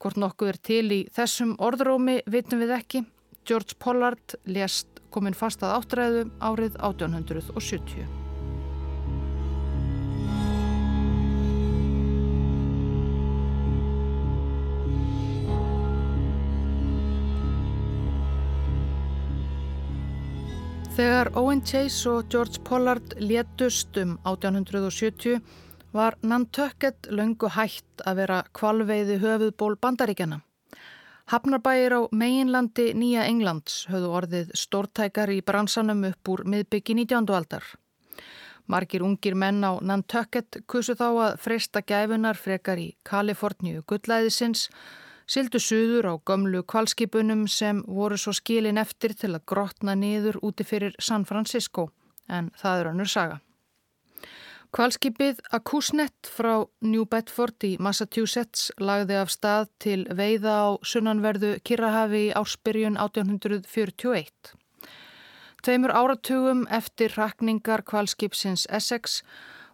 Hvort 0.00 0.16
nokkuð 0.16 0.54
er 0.54 0.64
til 0.64 0.86
í 0.96 1.04
þessum 1.12 1.58
orðrómi 1.60 2.22
vitum 2.24 2.64
við 2.64 2.72
ekki. 2.80 3.04
George 3.44 3.76
Pollard 3.76 4.40
lést 4.48 4.95
komin 5.16 5.36
fast 5.36 5.64
að 5.64 5.78
áttræðu 5.80 6.22
árið 6.44 6.76
1870. 6.84 8.06
Þegar 20.96 21.28
Owen 21.36 21.60
Chase 21.60 22.08
og 22.08 22.30
George 22.32 22.62
Pollard 22.64 23.18
létust 23.20 23.98
um 24.00 24.14
1870 24.24 25.42
var 25.92 26.16
Nantucket 26.24 27.10
löngu 27.12 27.52
hætt 27.52 28.04
að 28.08 28.22
vera 28.22 28.42
kvalveiði 28.56 29.20
höfuðból 29.20 29.76
bandaríkjana. 29.76 30.45
Hafnarbæir 31.26 31.90
á 31.90 32.00
meginlandi 32.14 32.92
Nýja 32.94 33.24
Englands 33.26 33.80
höfðu 33.90 34.10
orðið 34.14 34.50
stórtækar 34.54 35.32
í 35.34 35.40
bransanum 35.42 36.04
upp 36.06 36.30
úr 36.30 36.44
miðbyggi 36.46 36.94
19. 36.94 37.26
aldar. 37.34 37.64
Margir 38.70 39.02
ungir 39.02 39.34
menn 39.34 39.58
á 39.66 39.74
Nantucket 39.82 40.60
kusu 40.70 40.94
þá 40.94 41.08
að 41.08 41.40
freysta 41.42 41.82
gæfunar 41.82 42.38
frekar 42.38 42.78
í 42.78 42.92
Kaliforníu 43.02 43.82
gullæðisins, 43.90 44.68
sildu 45.26 45.58
suður 45.58 46.10
á 46.10 46.14
gömlu 46.22 46.62
kvalskipunum 46.62 47.48
sem 47.50 47.82
voru 47.88 48.14
svo 48.14 48.30
skilin 48.30 48.78
eftir 48.78 49.18
til 49.18 49.34
að 49.34 49.48
grotna 49.50 49.98
niður 49.98 50.38
úti 50.46 50.62
fyrir 50.62 50.94
San 51.02 51.26
Francisco, 51.26 51.88
en 52.30 52.52
það 52.54 52.84
er 52.84 52.92
önnur 52.94 53.10
saga. 53.10 53.40
Kvalskipið 54.76 55.38
Akusnet 55.56 56.28
frá 56.28 56.66
New 56.84 57.06
Bedford 57.08 57.64
í 57.64 57.70
Massachusetts 57.80 58.66
lagði 58.76 59.16
af 59.16 59.30
stað 59.32 59.70
til 59.80 60.02
veiða 60.18 60.52
á 60.52 60.66
sunnanverðu 60.84 61.54
Kirrahafi 61.64 62.20
í 62.26 62.34
ársbyrjun 62.36 62.98
1841. 63.00 64.50
Tveimur 65.64 65.96
áratugum 65.96 66.66
eftir 66.68 67.16
rakningar 67.16 67.86
kvalskipsins 67.88 68.66
Essex 68.68 69.22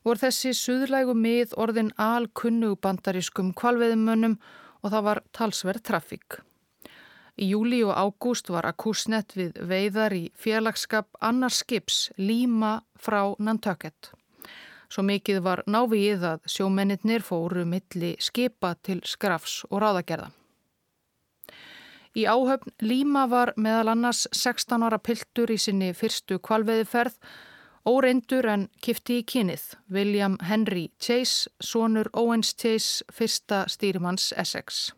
voru 0.07 0.22
þessi 0.22 0.55
suðlægu 0.55 1.18
mið 1.18 1.59
orðin 1.59 1.90
alkunnu 1.98 2.76
bandarískum 2.78 3.50
kvalveðumönnum 3.59 4.38
og 4.38 4.94
það 4.94 5.07
var 5.11 5.24
talsverð 5.34 5.86
trafík. 5.90 6.38
Í 7.42 7.50
júli 7.50 7.82
og 7.82 7.98
ágúst 7.98 8.55
var 8.55 8.70
Akusnet 8.70 9.34
við 9.34 9.59
veiðar 9.66 10.14
í 10.14 10.28
félagskap 10.38 11.11
annars 11.18 11.64
skips 11.66 12.05
Líma 12.22 12.76
frá 12.94 13.34
Nantucket. 13.42 14.14
Svo 14.93 15.01
mikið 15.09 15.38
var 15.40 15.62
návið 15.64 16.24
að 16.34 16.49
sjómennir 16.53 17.22
fóru 17.24 17.64
milli 17.64 18.12
skipa 18.20 18.74
til 18.84 18.99
skrafs 19.09 19.62
og 19.70 19.80
ráðagerða. 19.80 20.28
Í 22.12 22.26
áhöfn 22.28 22.74
Líma 22.84 23.24
var 23.30 23.55
meðal 23.57 23.95
annars 23.95 24.26
16 24.36 24.84
ára 24.84 24.99
piltur 25.01 25.49
í 25.49 25.57
sinni 25.57 25.95
fyrstu 25.97 26.36
kvalveðiferð, 26.45 27.14
óreindur 27.88 28.51
en 28.53 28.66
kifti 28.84 29.22
í 29.22 29.24
kynið, 29.24 29.62
William 29.88 30.36
Henry 30.45 30.90
Chase, 31.01 31.49
sonur 31.57 32.11
Owens 32.12 32.53
Chase, 32.53 33.01
fyrsta 33.09 33.64
stýrimanns 33.72 34.34
Essex. 34.36 34.90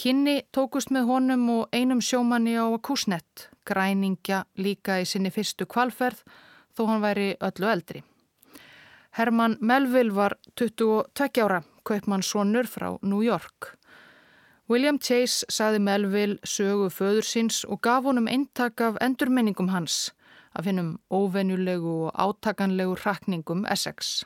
Kynni 0.00 0.38
tókust 0.56 0.88
með 0.88 1.10
honum 1.12 1.44
og 1.52 1.76
einum 1.76 2.00
sjómanni 2.00 2.56
á 2.56 2.64
Akusnet, 2.64 3.50
græningja 3.68 4.46
líka 4.56 5.02
í 5.02 5.04
sinni 5.04 5.28
fyrstu 5.28 5.68
kvalferð, 5.68 6.24
þó 6.72 6.86
hann 6.88 7.04
væri 7.04 7.34
öllu 7.44 7.68
eldri. 7.68 8.00
Herman 9.10 9.56
Melville 9.60 10.14
var 10.14 10.36
22 10.56 11.42
ára, 11.42 11.62
kaupmannssonur 11.84 12.66
frá 12.70 12.98
New 13.02 13.22
York. 13.22 13.74
William 14.70 14.98
Chase 15.02 15.48
saði 15.50 15.80
Melville 15.82 16.38
sögu 16.46 16.86
föður 16.94 17.26
síns 17.26 17.64
og 17.66 17.80
gaf 17.82 18.06
honum 18.06 18.28
eintak 18.30 18.80
af 18.80 19.00
endurminningum 19.02 19.72
hans 19.74 20.12
af 20.54 20.64
hennum 20.64 20.98
óvenjulegu 21.10 21.96
og 22.06 22.14
átakanlegu 22.14 22.94
rakningum 23.02 23.66
Essex. 23.66 24.22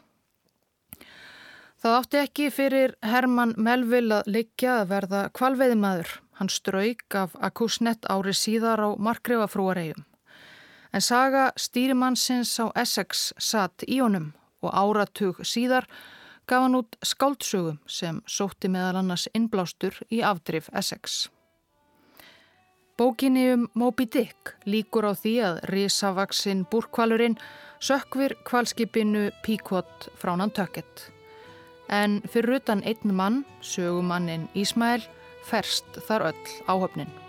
Það 1.80 1.98
átti 2.00 2.20
ekki 2.20 2.50
fyrir 2.52 2.94
Herman 3.02 3.56
Melville 3.56 4.20
að 4.20 4.30
leikja 4.36 4.82
að 4.82 4.92
verða 4.92 5.24
kvalveiðimaður. 5.32 6.14
Hann 6.36 6.52
strauk 6.52 7.16
af 7.16 7.36
Akusnet 7.40 8.04
ári 8.10 8.36
síðar 8.36 8.84
á 8.84 8.88
markreifafrúaregjum. 9.00 10.04
En 10.92 11.00
saga 11.00 11.50
stýrimannsins 11.56 12.58
á 12.60 12.68
Essex 12.76 13.30
satt 13.38 13.84
í 13.88 14.00
honum 14.04 14.32
og 14.64 14.74
áratug 14.74 15.44
síðar 15.44 15.86
gaf 16.48 16.64
hann 16.66 16.76
út 16.80 16.98
skáldsögum 17.04 17.78
sem 17.86 18.20
sótti 18.26 18.68
meðal 18.68 19.00
annars 19.00 19.28
innblástur 19.34 19.96
í 20.12 20.20
afdrif 20.24 20.68
Essex. 20.72 21.28
Bókinni 22.98 23.48
um 23.52 23.66
Moby 23.74 24.06
Dick 24.06 24.54
líkur 24.70 25.08
á 25.10 25.12
því 25.18 25.34
að 25.42 25.56
risavaksinn 25.72 26.62
búrkvalurinn 26.70 27.34
sökvir 27.82 28.36
kvalskipinu 28.46 29.30
Pequot 29.42 30.08
frá 30.20 30.36
Nantucket. 30.38 31.08
En 31.90 32.20
fyrir 32.30 32.60
utan 32.60 32.84
einn 32.86 33.16
mann, 33.16 33.42
sögumannin 33.60 34.48
Ísmael, 34.54 35.02
ferst 35.44 36.00
þar 36.06 36.30
öll 36.30 36.48
áhöfnin. 36.70 37.23